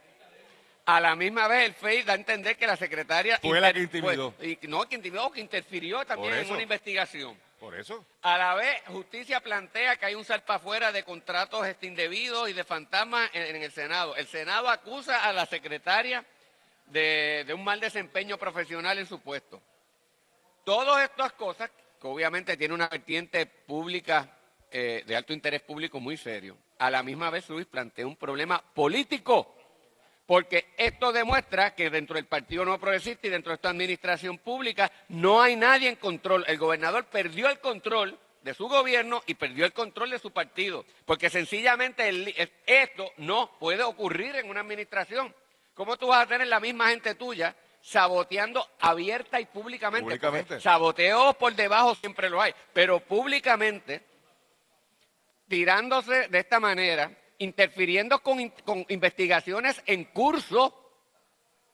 A 0.97 1.00
la 1.00 1.14
misma 1.14 1.47
vez, 1.47 1.66
el 1.66 1.75
FEI 1.75 2.02
da 2.02 2.14
a 2.14 2.16
entender 2.16 2.56
que 2.56 2.66
la 2.66 2.76
secretaria... 2.76 3.38
Fue 3.40 3.61
la 3.61 3.73
que 3.73 3.80
intimidó. 3.80 4.32
fue- 4.32 4.59
y- 4.62 4.66
no, 4.66 4.88
que 4.88 4.97
intimidó, 4.97 5.30
que 5.30 5.40
interfirió 5.40 6.04
también 6.04 6.35
en 6.35 6.50
una 6.50 6.62
investigación. 6.62 7.38
Por 7.61 7.75
eso. 7.78 8.04
A 8.23 8.37
la 8.38 8.54
vez, 8.54 8.82
justicia 8.87 9.38
plantea 9.40 9.97
que 9.97 10.06
hay 10.06 10.14
un 10.14 10.25
salpa 10.25 10.54
afuera 10.56 10.90
de 10.90 11.04
contratos 11.04 11.66
este, 11.66 11.87
indebidos 11.87 12.49
y 12.49 12.54
de 12.54 12.64
fantasmas 12.64 13.30
en, 13.35 13.54
en 13.56 13.62
el 13.62 13.70
Senado. 13.70 14.16
El 14.16 14.26
Senado 14.26 14.68
acusa 14.68 15.25
a 15.25 15.32
la 15.32 15.47
secretaria 15.47 16.25
de, 16.87 17.44
de 17.47 17.54
un 17.54 17.62
mal 17.62 17.78
desempeño 17.78 18.37
profesional 18.38 18.99
en 18.99 19.06
su 19.06 19.20
puesto. 19.20 19.61
Todas 20.64 21.04
estas 21.09 21.32
cosas, 21.35 21.70
que 22.00 22.06
obviamente 22.09 22.56
tiene 22.56 22.75
una 22.75 22.88
vertiente 22.88 23.47
pública 23.47 24.28
eh, 24.73 25.04
de 25.06 25.16
alto 25.16 25.32
interés 25.32 25.62
público 25.62 26.00
muy 26.00 26.16
serio, 26.16 26.56
a 26.78 26.90
la 26.90 27.02
misma 27.02 27.30
vez 27.30 27.49
Luis 27.49 27.66
plantea 27.66 28.06
un 28.06 28.16
problema 28.16 28.61
político. 28.75 29.56
Porque 30.30 30.68
esto 30.76 31.10
demuestra 31.10 31.75
que 31.75 31.90
dentro 31.90 32.14
del 32.14 32.25
Partido 32.26 32.64
No 32.64 32.78
Progresista 32.78 33.26
y 33.26 33.30
dentro 33.30 33.50
de 33.50 33.56
esta 33.56 33.70
administración 33.70 34.38
pública 34.38 34.88
no 35.08 35.42
hay 35.42 35.56
nadie 35.56 35.88
en 35.88 35.96
control. 35.96 36.44
El 36.46 36.56
gobernador 36.56 37.06
perdió 37.06 37.49
el 37.49 37.58
control 37.58 38.16
de 38.40 38.54
su 38.54 38.68
gobierno 38.68 39.25
y 39.26 39.34
perdió 39.34 39.64
el 39.66 39.72
control 39.72 40.10
de 40.10 40.20
su 40.20 40.30
partido. 40.30 40.84
Porque 41.04 41.30
sencillamente 41.30 42.08
el- 42.08 42.32
esto 42.64 43.10
no 43.16 43.58
puede 43.58 43.82
ocurrir 43.82 44.37
en 44.37 44.49
una 44.49 44.60
administración. 44.60 45.34
¿Cómo 45.75 45.96
tú 45.96 46.06
vas 46.06 46.22
a 46.22 46.28
tener 46.28 46.46
la 46.46 46.60
misma 46.60 46.90
gente 46.90 47.16
tuya 47.16 47.56
saboteando 47.82 48.64
abierta 48.78 49.40
y 49.40 49.46
públicamente? 49.46 50.04
Públicamente. 50.04 50.60
Saboteos 50.60 51.34
por 51.34 51.56
debajo 51.56 51.96
siempre 51.96 52.30
lo 52.30 52.40
hay, 52.40 52.54
pero 52.72 53.00
públicamente 53.00 54.00
tirándose 55.49 56.28
de 56.28 56.38
esta 56.38 56.60
manera, 56.60 57.10
interfiriendo 57.40 58.20
con, 58.20 58.38
in- 58.38 58.52
con 58.64 58.85
investigaciones 58.88 59.82
en 59.87 60.04
curso, 60.04 60.92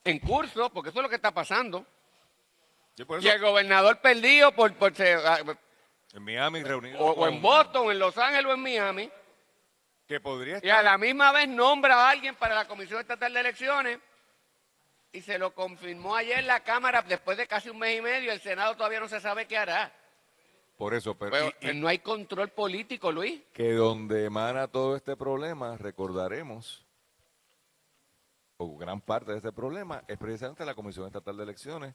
en 0.04 0.18
curso, 0.20 0.70
porque 0.72 0.90
eso 0.90 1.00
es 1.00 1.02
lo 1.02 1.08
que 1.08 1.16
está 1.16 1.32
pasando. 1.32 1.84
Sí, 2.96 3.04
por 3.04 3.22
Y 3.22 3.28
el 3.28 3.40
gobernador 3.40 4.00
perdido 4.00 4.52
por, 4.52 4.72
por 4.74 4.94
se- 4.94 5.14
ah, 5.14 5.38
en 6.14 6.22
Miami 6.22 6.62
reunido 6.62 6.98
o, 7.00 7.10
o 7.10 7.16
con- 7.16 7.34
en 7.34 7.42
Boston, 7.42 7.90
en 7.90 7.98
Los 7.98 8.16
Ángeles 8.16 8.46
o 8.46 8.54
en 8.54 8.60
Miami, 8.60 9.10
que 10.08 10.20
podría 10.20 10.60
y 10.62 10.70
a 10.70 10.82
la 10.82 10.96
misma 10.96 11.32
vez 11.32 11.48
nombra 11.48 11.96
a 11.96 12.10
alguien 12.10 12.36
para 12.36 12.54
la 12.54 12.66
Comisión 12.68 13.00
Estatal 13.00 13.34
de 13.34 13.40
Elecciones 13.40 13.98
y 15.12 15.20
se 15.20 15.36
lo 15.38 15.52
confirmó 15.52 16.14
ayer 16.14 16.44
la 16.44 16.60
Cámara 16.60 17.02
después 17.02 17.36
de 17.36 17.46
casi 17.48 17.70
un 17.70 17.78
mes 17.78 17.98
y 17.98 18.02
medio. 18.02 18.30
El 18.32 18.40
Senado 18.40 18.76
todavía 18.76 19.00
no 19.00 19.08
se 19.08 19.20
sabe 19.20 19.46
qué 19.46 19.58
hará. 19.58 19.92
Por 20.76 20.94
eso, 20.94 21.14
pero, 21.16 21.32
Pero 21.32 21.52
y- 21.60 21.70
y 21.76 21.80
no 21.80 21.88
hay 21.88 21.98
control 22.00 22.48
político, 22.50 23.10
Luis. 23.12 23.42
que 23.52 23.72
donde 23.72 24.24
emana 24.24 24.68
todo 24.68 24.96
este 24.96 25.16
problema, 25.16 25.76
recordaremos, 25.76 26.84
o 28.58 28.76
gran 28.76 29.00
parte 29.00 29.32
de 29.32 29.38
este 29.38 29.52
problema, 29.52 30.02
es 30.08 30.16
precisamente 30.18 30.64
la 30.64 30.74
Comisión 30.74 31.06
Estatal 31.06 31.36
de 31.36 31.42
Elecciones 31.42 31.94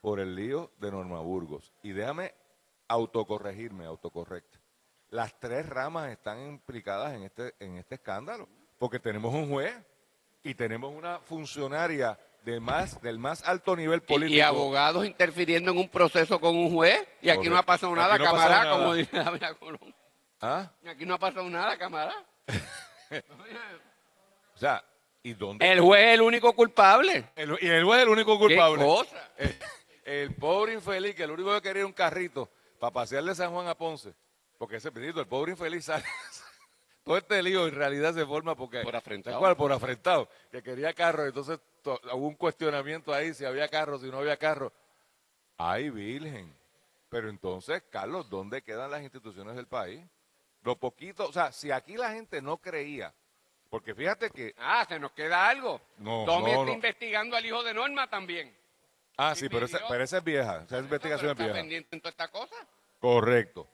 por 0.00 0.20
el 0.20 0.34
lío 0.34 0.70
de 0.78 0.90
Norma 0.90 1.20
Burgos. 1.20 1.72
Y 1.82 1.92
déjame 1.92 2.34
autocorregirme, 2.88 3.84
autocorrecto. 3.86 4.58
Las 5.10 5.38
tres 5.38 5.68
ramas 5.68 6.10
están 6.10 6.40
implicadas 6.46 7.14
en 7.14 7.22
este, 7.22 7.54
en 7.60 7.76
este 7.76 7.94
escándalo, 7.96 8.48
porque 8.78 8.98
tenemos 8.98 9.32
un 9.32 9.48
juez 9.48 9.74
y 10.42 10.54
tenemos 10.54 10.92
una 10.92 11.20
funcionaria 11.20 12.18
de 12.44 12.60
más, 12.60 13.00
del 13.00 13.18
más 13.18 13.42
alto 13.44 13.74
nivel 13.74 14.02
político. 14.02 14.36
Y, 14.36 14.40
abogados 14.40 15.06
interfiriendo 15.06 15.70
en 15.72 15.78
un 15.78 15.88
proceso 15.88 16.38
con 16.40 16.56
un 16.56 16.70
juez. 16.72 17.06
Y 17.22 17.30
aquí 17.30 17.48
no 17.48 17.56
ha 17.56 17.62
pasado 17.62 17.94
nada, 17.94 18.18
no 18.18 18.24
camarada, 18.24 18.64
nada. 18.64 18.76
como 18.76 18.94
dice 18.94 19.16
Dávila 19.16 19.54
Colón. 19.54 19.94
¿Ah? 20.40 20.70
Y 20.82 20.88
Aquí 20.88 21.06
no 21.06 21.14
ha 21.14 21.18
pasado 21.18 21.48
nada, 21.48 21.76
camarada. 21.78 22.24
O 24.54 24.58
sea, 24.58 24.84
¿y 25.22 25.34
dónde? 25.34 25.70
El 25.70 25.80
juez 25.80 26.04
es 26.06 26.14
el 26.14 26.22
único 26.22 26.52
culpable. 26.54 27.30
El- 27.34 27.58
y 27.60 27.66
el 27.68 27.84
juez 27.84 27.98
es 27.98 28.06
el 28.06 28.08
único 28.08 28.32
¿Qué 28.34 28.38
culpable. 28.38 28.84
cosa? 28.84 29.30
El, 29.36 29.58
el 30.04 30.34
pobre 30.34 30.74
infeliz, 30.74 31.14
que 31.14 31.26
lo 31.26 31.34
único 31.34 31.52
que 31.54 31.60
quería 31.62 31.80
era 31.80 31.86
un 31.86 31.92
carrito 31.92 32.48
para 32.78 32.92
pasear 32.92 33.24
de 33.24 33.34
San 33.34 33.50
Juan 33.52 33.66
a 33.68 33.74
Ponce. 33.74 34.14
Porque 34.58 34.76
ese 34.76 34.92
pedito, 34.92 35.20
el 35.20 35.26
pobre 35.26 35.52
infeliz 35.52 35.84
sale. 35.86 36.04
Todo 37.04 37.18
este 37.18 37.42
lío 37.42 37.66
en 37.66 37.74
realidad 37.74 38.14
se 38.14 38.24
forma 38.24 38.54
porque. 38.56 38.80
Por 38.82 38.96
afrentado. 38.96 39.34
¿Te 39.34 39.36
acuerdas? 39.36 39.58
Por 39.58 39.72
afrentado. 39.72 40.28
Que 40.50 40.62
quería 40.62 40.92
carro. 40.94 41.26
Entonces 41.26 41.60
to- 41.82 42.00
hubo 42.14 42.26
un 42.28 42.34
cuestionamiento 42.34 43.12
ahí 43.12 43.34
si 43.34 43.44
había 43.44 43.68
carro, 43.68 43.98
si 43.98 44.10
no 44.10 44.18
había 44.18 44.36
carro. 44.38 44.72
¡Ay, 45.58 45.90
Virgen! 45.90 46.52
Pero 47.10 47.28
entonces, 47.28 47.82
Carlos, 47.90 48.28
¿dónde 48.30 48.62
quedan 48.62 48.90
las 48.90 49.02
instituciones 49.02 49.54
del 49.54 49.66
país? 49.66 50.00
Lo 50.62 50.76
poquito, 50.76 51.28
o 51.28 51.32
sea, 51.32 51.52
si 51.52 51.70
aquí 51.70 51.96
la 51.96 52.10
gente 52.12 52.40
no 52.40 52.56
creía, 52.56 53.12
porque 53.68 53.94
fíjate 53.94 54.30
que. 54.30 54.54
Ah, 54.58 54.84
se 54.88 54.98
nos 54.98 55.12
queda 55.12 55.46
algo. 55.48 55.80
No, 55.98 56.24
Tommy 56.24 56.44
no, 56.46 56.60
está 56.60 56.64
no. 56.64 56.72
investigando 56.72 57.36
al 57.36 57.44
hijo 57.44 57.62
de 57.62 57.74
Norma 57.74 58.08
también. 58.08 58.56
Ah, 59.16 59.34
Sí, 59.34 59.48
pero 59.50 59.66
esa, 59.66 59.76
pidió. 59.76 59.88
pero 59.90 60.04
esa 60.04 60.16
es 60.18 60.24
vieja. 60.24 60.62
Esa 60.66 60.78
investigación 60.78 61.30
es 61.32 61.36
Pero 61.36 61.48
vieja. 61.50 61.60
pendiente 61.60 61.94
en 61.94 62.00
toda 62.00 62.10
esta 62.10 62.28
cosa. 62.28 62.56
Correcto. 62.98 63.68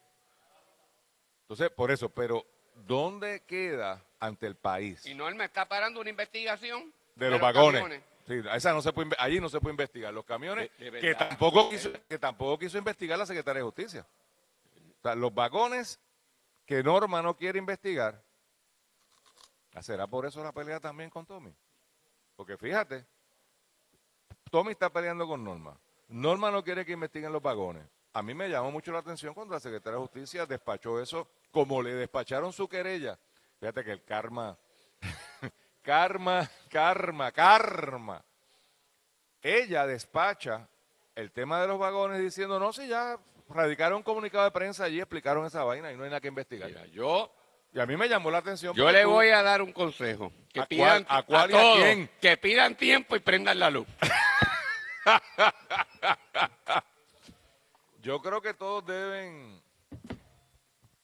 Entonces, 1.42 1.70
por 1.70 1.90
eso, 1.90 2.08
pero 2.10 2.44
¿dónde 2.86 3.40
queda 3.46 4.02
ante 4.18 4.46
el 4.46 4.54
país 4.56 5.06
Y 5.06 5.14
Norma 5.14 5.44
está 5.44 5.66
parando 5.68 6.00
una 6.00 6.10
investigación 6.10 6.92
de 7.14 7.30
los 7.30 7.40
vagones? 7.40 7.80
camiones. 7.82 8.04
Sí, 8.26 8.34
esa 8.54 8.72
no 8.72 8.80
se 8.82 8.92
puede, 8.92 9.10
allí 9.18 9.40
no 9.40 9.48
se 9.48 9.58
puede 9.60 9.72
investigar. 9.72 10.12
Los 10.14 10.24
camiones 10.24 10.70
De- 10.78 10.90
de 10.90 11.00
que 11.00 11.14
tampoco 11.14 11.68
quiso, 11.70 11.90
que 12.08 12.18
tampoco 12.18 12.58
quiso 12.58 12.78
investigar 12.78 13.18
la 13.18 13.26
Secretaría 13.26 13.58
de 13.60 13.64
Justicia. 13.64 14.06
O 14.98 15.02
sea, 15.02 15.14
los 15.14 15.34
vagones 15.34 15.98
que 16.66 16.82
Norma 16.82 17.22
no 17.22 17.36
quiere 17.36 17.58
investigar, 17.58 18.22
¿será 19.80 20.06
por 20.06 20.26
eso 20.26 20.42
la 20.44 20.52
pelea 20.52 20.78
también 20.78 21.10
con 21.10 21.26
Tommy? 21.26 21.52
Porque 22.36 22.56
fíjate, 22.56 23.04
Tommy 24.50 24.72
está 24.72 24.90
peleando 24.90 25.26
con 25.26 25.42
Norma. 25.42 25.76
Norma 26.08 26.50
no 26.50 26.62
quiere 26.62 26.84
que 26.84 26.92
investiguen 26.92 27.32
los 27.32 27.42
vagones. 27.42 27.84
A 28.12 28.22
mí 28.22 28.34
me 28.34 28.48
llamó 28.48 28.70
mucho 28.70 28.92
la 28.92 28.98
atención 28.98 29.32
cuando 29.34 29.54
la 29.54 29.60
Secretaría 29.60 29.96
de 29.96 30.02
Justicia 30.02 30.46
despachó 30.46 31.00
eso, 31.00 31.28
como 31.50 31.82
le 31.82 31.94
despacharon 31.94 32.52
su 32.52 32.68
querella. 32.68 33.18
Fíjate 33.58 33.84
que 33.84 33.92
el 33.92 34.04
karma, 34.04 34.56
karma, 35.82 36.48
karma, 36.70 37.32
karma. 37.32 38.24
Ella 39.42 39.86
despacha 39.86 40.68
el 41.14 41.32
tema 41.32 41.60
de 41.60 41.68
los 41.68 41.78
vagones 41.78 42.20
diciendo, 42.20 42.58
no, 42.60 42.72
si 42.72 42.86
ya 42.88 43.18
radicaron 43.48 43.98
un 43.98 44.02
comunicado 44.02 44.44
de 44.44 44.50
prensa 44.50 44.84
allí, 44.84 45.00
explicaron 45.00 45.44
esa 45.46 45.64
vaina 45.64 45.92
y 45.92 45.96
no 45.96 46.04
hay 46.04 46.10
nada 46.10 46.20
que 46.20 46.28
investigar. 46.28 46.68
Mira, 46.68 46.86
yo, 46.86 47.32
Y 47.72 47.80
a 47.80 47.86
mí 47.86 47.96
me 47.96 48.08
llamó 48.08 48.30
la 48.30 48.38
atención. 48.38 48.74
yo 48.74 48.90
le 48.90 49.02
tú- 49.02 49.10
voy 49.10 49.28
a 49.30 49.42
dar 49.42 49.62
un 49.62 49.72
consejo. 49.72 50.32
Que 50.52 50.60
¿A 50.60 50.66
pidan 50.66 51.04
cuál- 51.04 51.18
a 51.18 51.22
cuál 51.22 51.50
y 51.50 51.54
a 51.54 51.60
todos 51.60 51.78
quién? 51.78 52.10
que 52.20 52.36
pidan 52.36 52.74
tiempo 52.76 53.16
y 53.16 53.20
prendan 53.20 53.58
la 53.58 53.70
luz. 53.70 53.86
Yo 58.02 58.20
creo 58.22 58.40
que 58.40 58.54
todos 58.54 58.86
deben, 58.86 59.60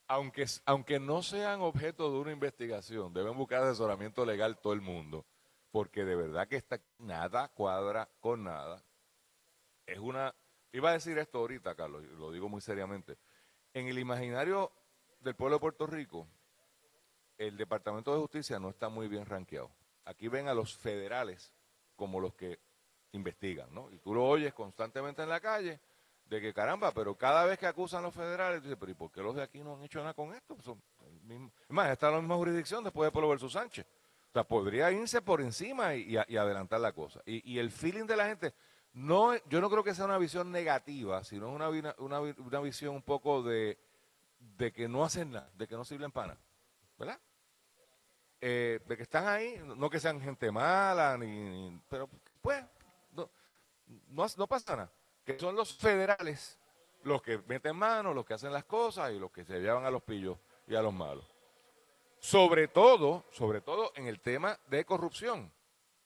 aunque, 0.07 0.45
aunque 0.65 0.99
no 0.99 1.21
sean 1.21 1.61
objeto 1.61 2.11
de 2.11 2.19
una 2.19 2.31
investigación, 2.31 3.13
deben 3.13 3.37
buscar 3.37 3.63
asesoramiento 3.63 4.25
legal 4.25 4.57
todo 4.59 4.73
el 4.73 4.81
mundo, 4.81 5.25
porque 5.71 6.05
de 6.05 6.15
verdad 6.15 6.47
que 6.47 6.55
esta, 6.55 6.79
nada 6.97 7.49
cuadra 7.49 8.09
con 8.19 8.43
nada. 8.43 8.83
Es 9.85 9.99
una, 9.99 10.33
iba 10.71 10.89
a 10.89 10.93
decir 10.93 11.17
esto 11.17 11.39
ahorita, 11.39 11.75
Carlos, 11.75 12.03
lo 12.03 12.31
digo 12.31 12.47
muy 12.49 12.61
seriamente. 12.61 13.17
En 13.73 13.87
el 13.87 13.99
imaginario 13.99 14.71
del 15.19 15.35
pueblo 15.35 15.57
de 15.57 15.61
Puerto 15.61 15.87
Rico, 15.87 16.27
el 17.37 17.57
Departamento 17.57 18.13
de 18.13 18.19
Justicia 18.19 18.59
no 18.59 18.69
está 18.69 18.89
muy 18.89 19.07
bien 19.07 19.25
rankeado. 19.25 19.69
Aquí 20.05 20.29
ven 20.29 20.47
a 20.47 20.53
los 20.53 20.75
federales 20.75 21.53
como 21.95 22.19
los 22.19 22.33
que 22.33 22.59
investigan, 23.11 23.73
¿no? 23.73 23.91
Y 23.91 23.99
tú 23.99 24.13
lo 24.13 24.25
oyes 24.25 24.53
constantemente 24.53 25.21
en 25.21 25.29
la 25.29 25.41
calle 25.41 25.79
de 26.29 26.41
que 26.41 26.53
caramba, 26.53 26.91
pero 26.91 27.15
cada 27.15 27.45
vez 27.45 27.57
que 27.57 27.67
acusan 27.67 28.03
los 28.03 28.13
federales, 28.13 28.61
dices, 28.61 28.77
pero 28.79 28.91
¿y 28.91 28.95
por 28.95 29.11
qué 29.11 29.21
los 29.21 29.35
de 29.35 29.41
aquí 29.43 29.59
no 29.59 29.75
han 29.75 29.83
hecho 29.83 29.99
nada 29.99 30.13
con 30.13 30.33
esto? 30.33 30.57
Son 30.61 30.81
es 31.29 31.69
más, 31.69 31.89
está 31.89 32.07
en 32.07 32.13
la 32.15 32.19
misma 32.19 32.35
jurisdicción 32.35 32.83
después 32.83 33.07
de 33.07 33.11
Pueblo 33.11 33.29
versus 33.29 33.53
Sánchez. 33.53 33.85
O 34.29 34.33
sea, 34.33 34.43
podría 34.43 34.91
irse 34.91 35.21
por 35.21 35.41
encima 35.41 35.95
y, 35.95 36.15
y 36.27 36.37
adelantar 36.37 36.79
la 36.79 36.91
cosa. 36.91 37.21
Y, 37.25 37.53
y 37.53 37.59
el 37.59 37.71
feeling 37.71 38.05
de 38.05 38.15
la 38.17 38.25
gente, 38.27 38.53
no, 38.93 39.35
yo 39.45 39.61
no 39.61 39.69
creo 39.69 39.83
que 39.83 39.93
sea 39.95 40.05
una 40.05 40.17
visión 40.17 40.51
negativa, 40.51 41.23
sino 41.23 41.49
una, 41.49 41.69
una, 41.69 42.19
una 42.19 42.59
visión 42.59 42.95
un 42.95 43.01
poco 43.01 43.41
de, 43.43 43.77
de 44.57 44.71
que 44.71 44.87
no 44.87 45.03
hacen 45.03 45.31
nada, 45.31 45.49
de 45.57 45.67
que 45.67 45.75
no 45.75 45.85
sirven 45.85 46.11
para 46.11 46.27
nada, 46.29 46.39
¿verdad? 46.97 47.19
Eh, 48.39 48.79
de 48.85 48.97
que 48.97 49.03
están 49.03 49.27
ahí, 49.27 49.59
no 49.77 49.89
que 49.89 49.99
sean 49.99 50.21
gente 50.21 50.51
mala, 50.51 51.17
ni, 51.17 51.25
ni- 51.27 51.81
pero 51.89 52.07
pues 52.41 52.63
no, 53.13 53.29
no, 54.09 54.25
no 54.37 54.47
pasa 54.47 54.75
nada. 54.75 54.91
Que 55.27 55.37
son 55.37 55.57
los 55.57 55.75
federales 55.75 56.57
los 57.03 57.21
que 57.21 57.41
meten 57.47 57.75
mano, 57.75 58.13
los 58.13 58.25
que 58.25 58.33
hacen 58.33 58.53
las 58.53 58.63
cosas 58.63 59.11
y 59.11 59.19
los 59.19 59.29
que 59.29 59.43
se 59.43 59.59
llevan 59.59 59.85
a 59.85 59.91
los 59.91 60.01
pillos 60.03 60.37
y 60.67 60.75
a 60.75 60.81
los 60.81 60.93
malos. 60.93 61.25
Sobre 62.19 62.69
todo, 62.69 63.25
sobre 63.31 63.59
todo 63.59 63.91
en 63.95 64.07
el 64.07 64.21
tema 64.21 64.57
de 64.67 64.85
corrupción. 64.85 65.51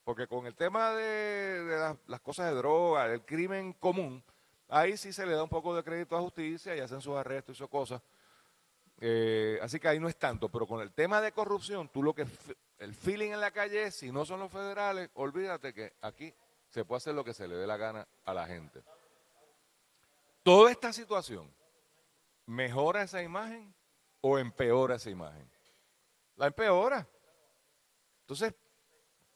Porque 0.03 0.25
con 0.25 0.47
el 0.47 0.55
tema 0.55 0.91
de, 0.95 1.95
las, 2.07 2.21
cosas 2.21 2.49
de 2.49 2.55
droga, 2.55 3.05
el 3.05 3.21
crimen 3.21 3.73
común, 3.73 4.23
ahí 4.67 4.97
sí 4.97 5.13
se 5.13 5.25
le 5.25 5.33
da 5.33 5.43
un 5.43 5.49
poco 5.49 5.75
de 5.75 5.83
crédito 5.83 6.17
a 6.17 6.21
justicia 6.21 6.75
y 6.75 6.79
hacen 6.79 6.99
sus 6.99 7.15
arrestos 7.15 7.55
y 7.55 7.59
sus 7.59 7.69
cosas. 7.69 8.01
Eh, 8.99 9.59
así 9.61 9.79
que 9.79 9.87
ahí 9.87 9.99
no 9.99 10.09
es 10.09 10.17
tanto, 10.17 10.49
pero 10.49 10.65
con 10.65 10.81
el 10.81 10.91
tema 10.91 11.21
de 11.21 11.31
corrupción, 11.31 11.89
tú 11.89 12.01
lo 12.01 12.13
que 12.13 12.25
el 12.79 12.95
feeling 12.95 13.31
en 13.31 13.39
la 13.39 13.51
calle 13.51 13.91
si 13.91 14.11
no 14.11 14.25
son 14.25 14.39
los 14.39 14.51
federales, 14.51 15.11
olvídate 15.13 15.73
que 15.73 15.93
aquí 16.01 16.33
se 16.67 16.85
puede 16.85 16.97
hacer 16.97 17.13
lo 17.13 17.23
que 17.23 17.33
se 17.33 17.47
le 17.47 17.55
dé 17.55 17.67
la 17.67 17.77
gana 17.77 18.07
a 18.25 18.33
la 18.33 18.47
gente. 18.47 18.81
Toda 20.43 20.71
esta 20.71 20.91
situación 20.93 21.53
mejora 22.45 23.03
esa 23.03 23.21
imagen 23.21 23.73
o 24.21 24.37
empeora 24.39 24.95
esa 24.95 25.09
imagen. 25.09 25.49
La 26.35 26.47
empeora. 26.47 27.07
Entonces, 28.21 28.55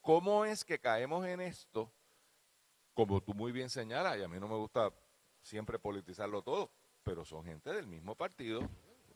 ¿cómo 0.00 0.44
es 0.44 0.64
que 0.64 0.78
caemos 0.78 1.26
en 1.26 1.40
esto? 1.40 1.92
Como 2.94 3.20
tú 3.20 3.34
muy 3.34 3.52
bien 3.52 3.68
señalas, 3.70 4.16
y 4.18 4.22
a 4.22 4.28
mí 4.28 4.40
no 4.40 4.48
me 4.48 4.56
gusta 4.56 4.90
siempre 5.42 5.78
politizarlo 5.78 6.42
todo, 6.42 6.70
pero 7.04 7.24
son 7.24 7.44
gente 7.44 7.72
del 7.72 7.86
mismo 7.86 8.14
partido, 8.16 8.68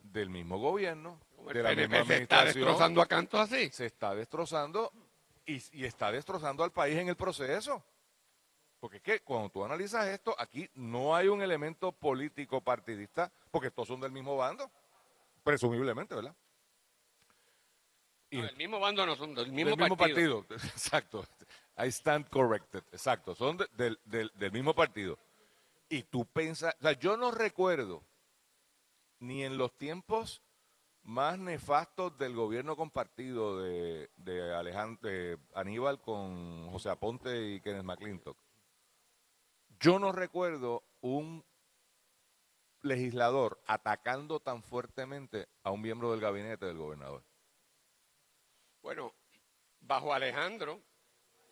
del 0.02 0.28
mismo 0.30 0.58
gobierno, 0.58 1.18
Como 1.34 1.52
de 1.52 1.62
la 1.62 1.70
PNP 1.70 1.88
misma 1.88 1.96
se 2.06 2.22
está 2.22 2.36
administración. 2.40 2.44
destrozando 2.64 3.02
a 3.02 3.06
canto 3.06 3.38
así. 3.40 3.70
se 3.70 3.86
está 3.86 4.14
destrozando 4.14 4.92
y, 5.46 5.54
y 5.72 5.84
está 5.86 6.12
destrozando 6.12 6.62
al 6.62 6.72
país 6.72 6.98
en 6.98 7.08
el 7.08 7.16
proceso. 7.16 7.82
Porque 8.80 8.96
es 8.96 9.02
que 9.02 9.20
cuando 9.20 9.50
tú 9.50 9.62
analizas 9.64 10.06
esto, 10.08 10.34
aquí 10.38 10.68
no 10.74 11.14
hay 11.14 11.28
un 11.28 11.42
elemento 11.42 11.92
político 11.92 12.60
partidista, 12.62 13.30
porque 13.50 13.70
todos 13.70 13.88
son 13.88 14.00
del 14.00 14.10
mismo 14.10 14.36
bando, 14.36 14.70
presumiblemente, 15.44 16.14
¿verdad? 16.14 16.34
Y 18.30 18.38
No, 18.38 18.44
el 18.48 18.56
mismo 18.56 18.80
bando 18.80 19.04
no 19.04 19.16
son 19.16 19.34
del 19.34 19.52
mismo, 19.52 19.70
del 19.70 19.78
mismo 19.78 19.96
partido. 19.96 20.44
partido. 20.46 20.60
Exacto. 20.72 21.24
I 21.78 21.88
stand 21.88 22.28
corrected. 22.30 22.82
Exacto. 22.92 23.34
Son 23.34 23.56
de- 23.56 23.68
del, 23.72 23.98
del- 24.04 24.32
del 24.34 24.52
mismo 24.52 24.74
partido. 24.74 25.18
Y 25.88 26.04
tú 26.04 26.24
piensas, 26.26 26.74
o 26.78 26.82
sea, 26.82 26.92
yo 26.92 27.16
no 27.16 27.32
recuerdo 27.32 28.02
ni 29.18 29.42
en 29.44 29.58
los 29.58 29.76
tiempos 29.76 30.40
más 31.02 31.38
nefastos 31.38 32.16
del 32.16 32.34
gobierno 32.34 32.76
compartido 32.76 33.60
de, 33.60 34.08
de, 34.16 34.54
Alejandro, 34.54 35.10
de 35.10 35.38
Aníbal 35.54 36.00
con 36.00 36.70
José 36.70 36.90
Aponte 36.90 37.54
y 37.54 37.60
Kenneth 37.60 37.82
McClintock. 37.84 38.38
Yo 39.80 39.98
no 39.98 40.12
recuerdo 40.12 40.84
un 41.00 41.44
legislador 42.82 43.60
atacando 43.66 44.40
tan 44.40 44.62
fuertemente 44.62 45.48
a 45.62 45.70
un 45.70 45.80
miembro 45.82 46.10
del 46.10 46.20
gabinete 46.20 46.66
del 46.66 46.76
gobernador. 46.76 47.24
Bueno, 48.82 49.14
bajo 49.80 50.12
Alejandro, 50.14 50.80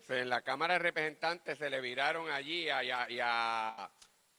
en 0.09 0.29
la 0.29 0.43
Cámara 0.43 0.75
de 0.75 0.79
Representantes 0.81 1.59
se 1.59 1.69
le 1.71 1.81
viraron 1.81 2.31
allí 2.31 2.69
a, 2.71 2.83
y 2.85 2.91
a, 2.91 3.11
y 3.11 3.19
a- 3.23 3.91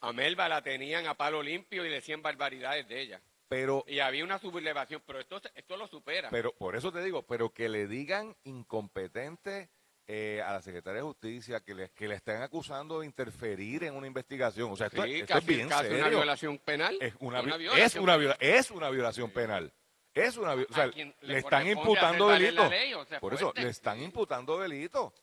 a 0.01 0.13
Melba 0.13 0.47
la 0.49 0.61
tenían 0.61 1.05
a 1.07 1.15
palo 1.15 1.43
limpio 1.43 1.85
y 1.85 1.89
decían 1.89 2.21
barbaridades 2.21 2.87
de 2.87 3.01
ella. 3.01 3.21
Pero 3.47 3.83
Y 3.87 3.99
había 3.99 4.23
una 4.23 4.39
sublevación, 4.39 5.01
pero 5.05 5.19
esto, 5.19 5.41
esto 5.55 5.77
lo 5.77 5.87
supera. 5.87 6.29
Pero 6.29 6.53
por 6.53 6.75
eso 6.75 6.91
te 6.91 7.03
digo, 7.03 7.23
pero 7.23 7.51
que 7.51 7.67
le 7.69 7.87
digan 7.87 8.35
incompetente 8.43 9.69
eh, 10.11 10.41
a 10.43 10.53
la 10.53 10.61
Secretaría 10.63 11.01
de 11.01 11.07
Justicia, 11.07 11.59
que 11.59 11.75
le, 11.75 11.89
que 11.91 12.07
le 12.07 12.15
estén 12.15 12.41
acusando 12.41 12.99
de 13.01 13.05
interferir 13.05 13.83
en 13.83 13.93
una 13.95 14.07
investigación. 14.07 14.71
O 14.71 14.75
sea, 14.75 14.87
esto, 14.87 15.03
sí, 15.03 15.17
esto 15.17 15.27
casi, 15.35 15.39
es 15.39 15.45
bien 15.45 15.69
casi 15.69 15.93
una 15.93 16.09
violación 16.09 16.57
penal. 16.57 16.97
Es 16.99 17.13
una, 17.19 17.39
es 17.41 17.57
violación 17.59 18.03
una, 18.03 18.13
penal. 18.17 18.19
viola- 18.19 18.37
es 18.39 18.71
una 18.71 18.89
violación 18.89 19.29
penal. 19.29 19.71
Es 20.15 20.37
una, 20.37 20.53
o 20.53 20.73
sea, 20.73 20.87
le 20.87 21.15
le 21.21 21.37
están 21.37 21.67
imputando 21.67 22.27
delito. 22.29 22.63
la 22.63 22.69
ley, 22.69 22.93
o 22.95 23.05
sea, 23.05 23.19
Por 23.19 23.35
eso, 23.35 23.53
le 23.55 23.69
están 23.69 24.01
imputando 24.01 24.57
delito. 24.57 25.13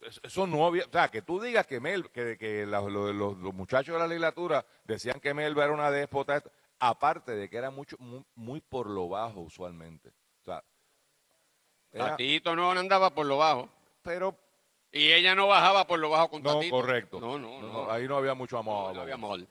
Es- 0.00 0.20
Eso 0.22 0.46
no 0.46 0.64
había, 0.64 0.84
o 0.84 0.90
sea, 0.92 1.08
que 1.08 1.22
tú 1.22 1.40
digas 1.40 1.66
que 1.66 1.80
Mel, 1.80 2.08
que, 2.12 2.38
que 2.38 2.64
la- 2.64 2.80
los, 2.80 3.12
los 3.12 3.52
muchachos 3.54 3.94
de 3.94 3.98
la 3.98 4.06
legislatura 4.06 4.64
decían 4.84 5.18
que 5.18 5.34
Melba 5.34 5.64
era 5.64 5.72
una 5.74 5.90
déspota, 5.90 6.40
aparte 6.78 7.32
de 7.34 7.50
que 7.50 7.56
era 7.56 7.70
mucho, 7.72 7.96
muy, 7.98 8.24
muy 8.36 8.60
por 8.60 8.86
lo 8.88 9.08
bajo 9.08 9.40
usualmente. 9.40 10.10
O 10.10 10.44
sea, 10.44 10.62
era- 11.90 12.16
no 12.72 12.80
andaba 12.80 13.12
por 13.12 13.26
lo 13.26 13.38
bajo. 13.38 13.68
Pero 14.08 14.34
Y 14.90 15.12
ella 15.12 15.34
no 15.34 15.46
bajaba 15.48 15.86
por 15.86 15.98
lo 15.98 16.08
bajo 16.08 16.30
con 16.30 16.42
no, 16.42 16.54
Tatito. 16.54 16.74
correcto. 16.74 17.20
No, 17.20 17.38
no, 17.38 17.60
no. 17.60 17.90
Ahí 17.90 18.08
no 18.08 18.16
había 18.16 18.32
mucho 18.32 18.56
amor. 18.56 18.94
No 18.94 19.02
había 19.02 19.14
amor. 19.14 19.46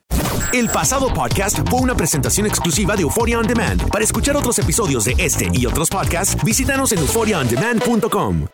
El 0.52 0.68
pasado 0.68 1.14
podcast 1.14 1.60
fue 1.70 1.78
una 1.80 1.94
presentación 1.94 2.44
exclusiva 2.48 2.96
de 2.96 3.02
Euphoria 3.02 3.38
On 3.38 3.46
Demand. 3.46 3.88
Para 3.88 4.02
escuchar 4.02 4.36
otros 4.36 4.58
episodios 4.58 5.04
de 5.04 5.14
este 5.16 5.48
y 5.52 5.64
otros 5.64 5.88
podcasts, 5.90 6.42
visítanos 6.42 6.90
en 6.90 6.98
euphoriaondemand.com. 6.98 8.48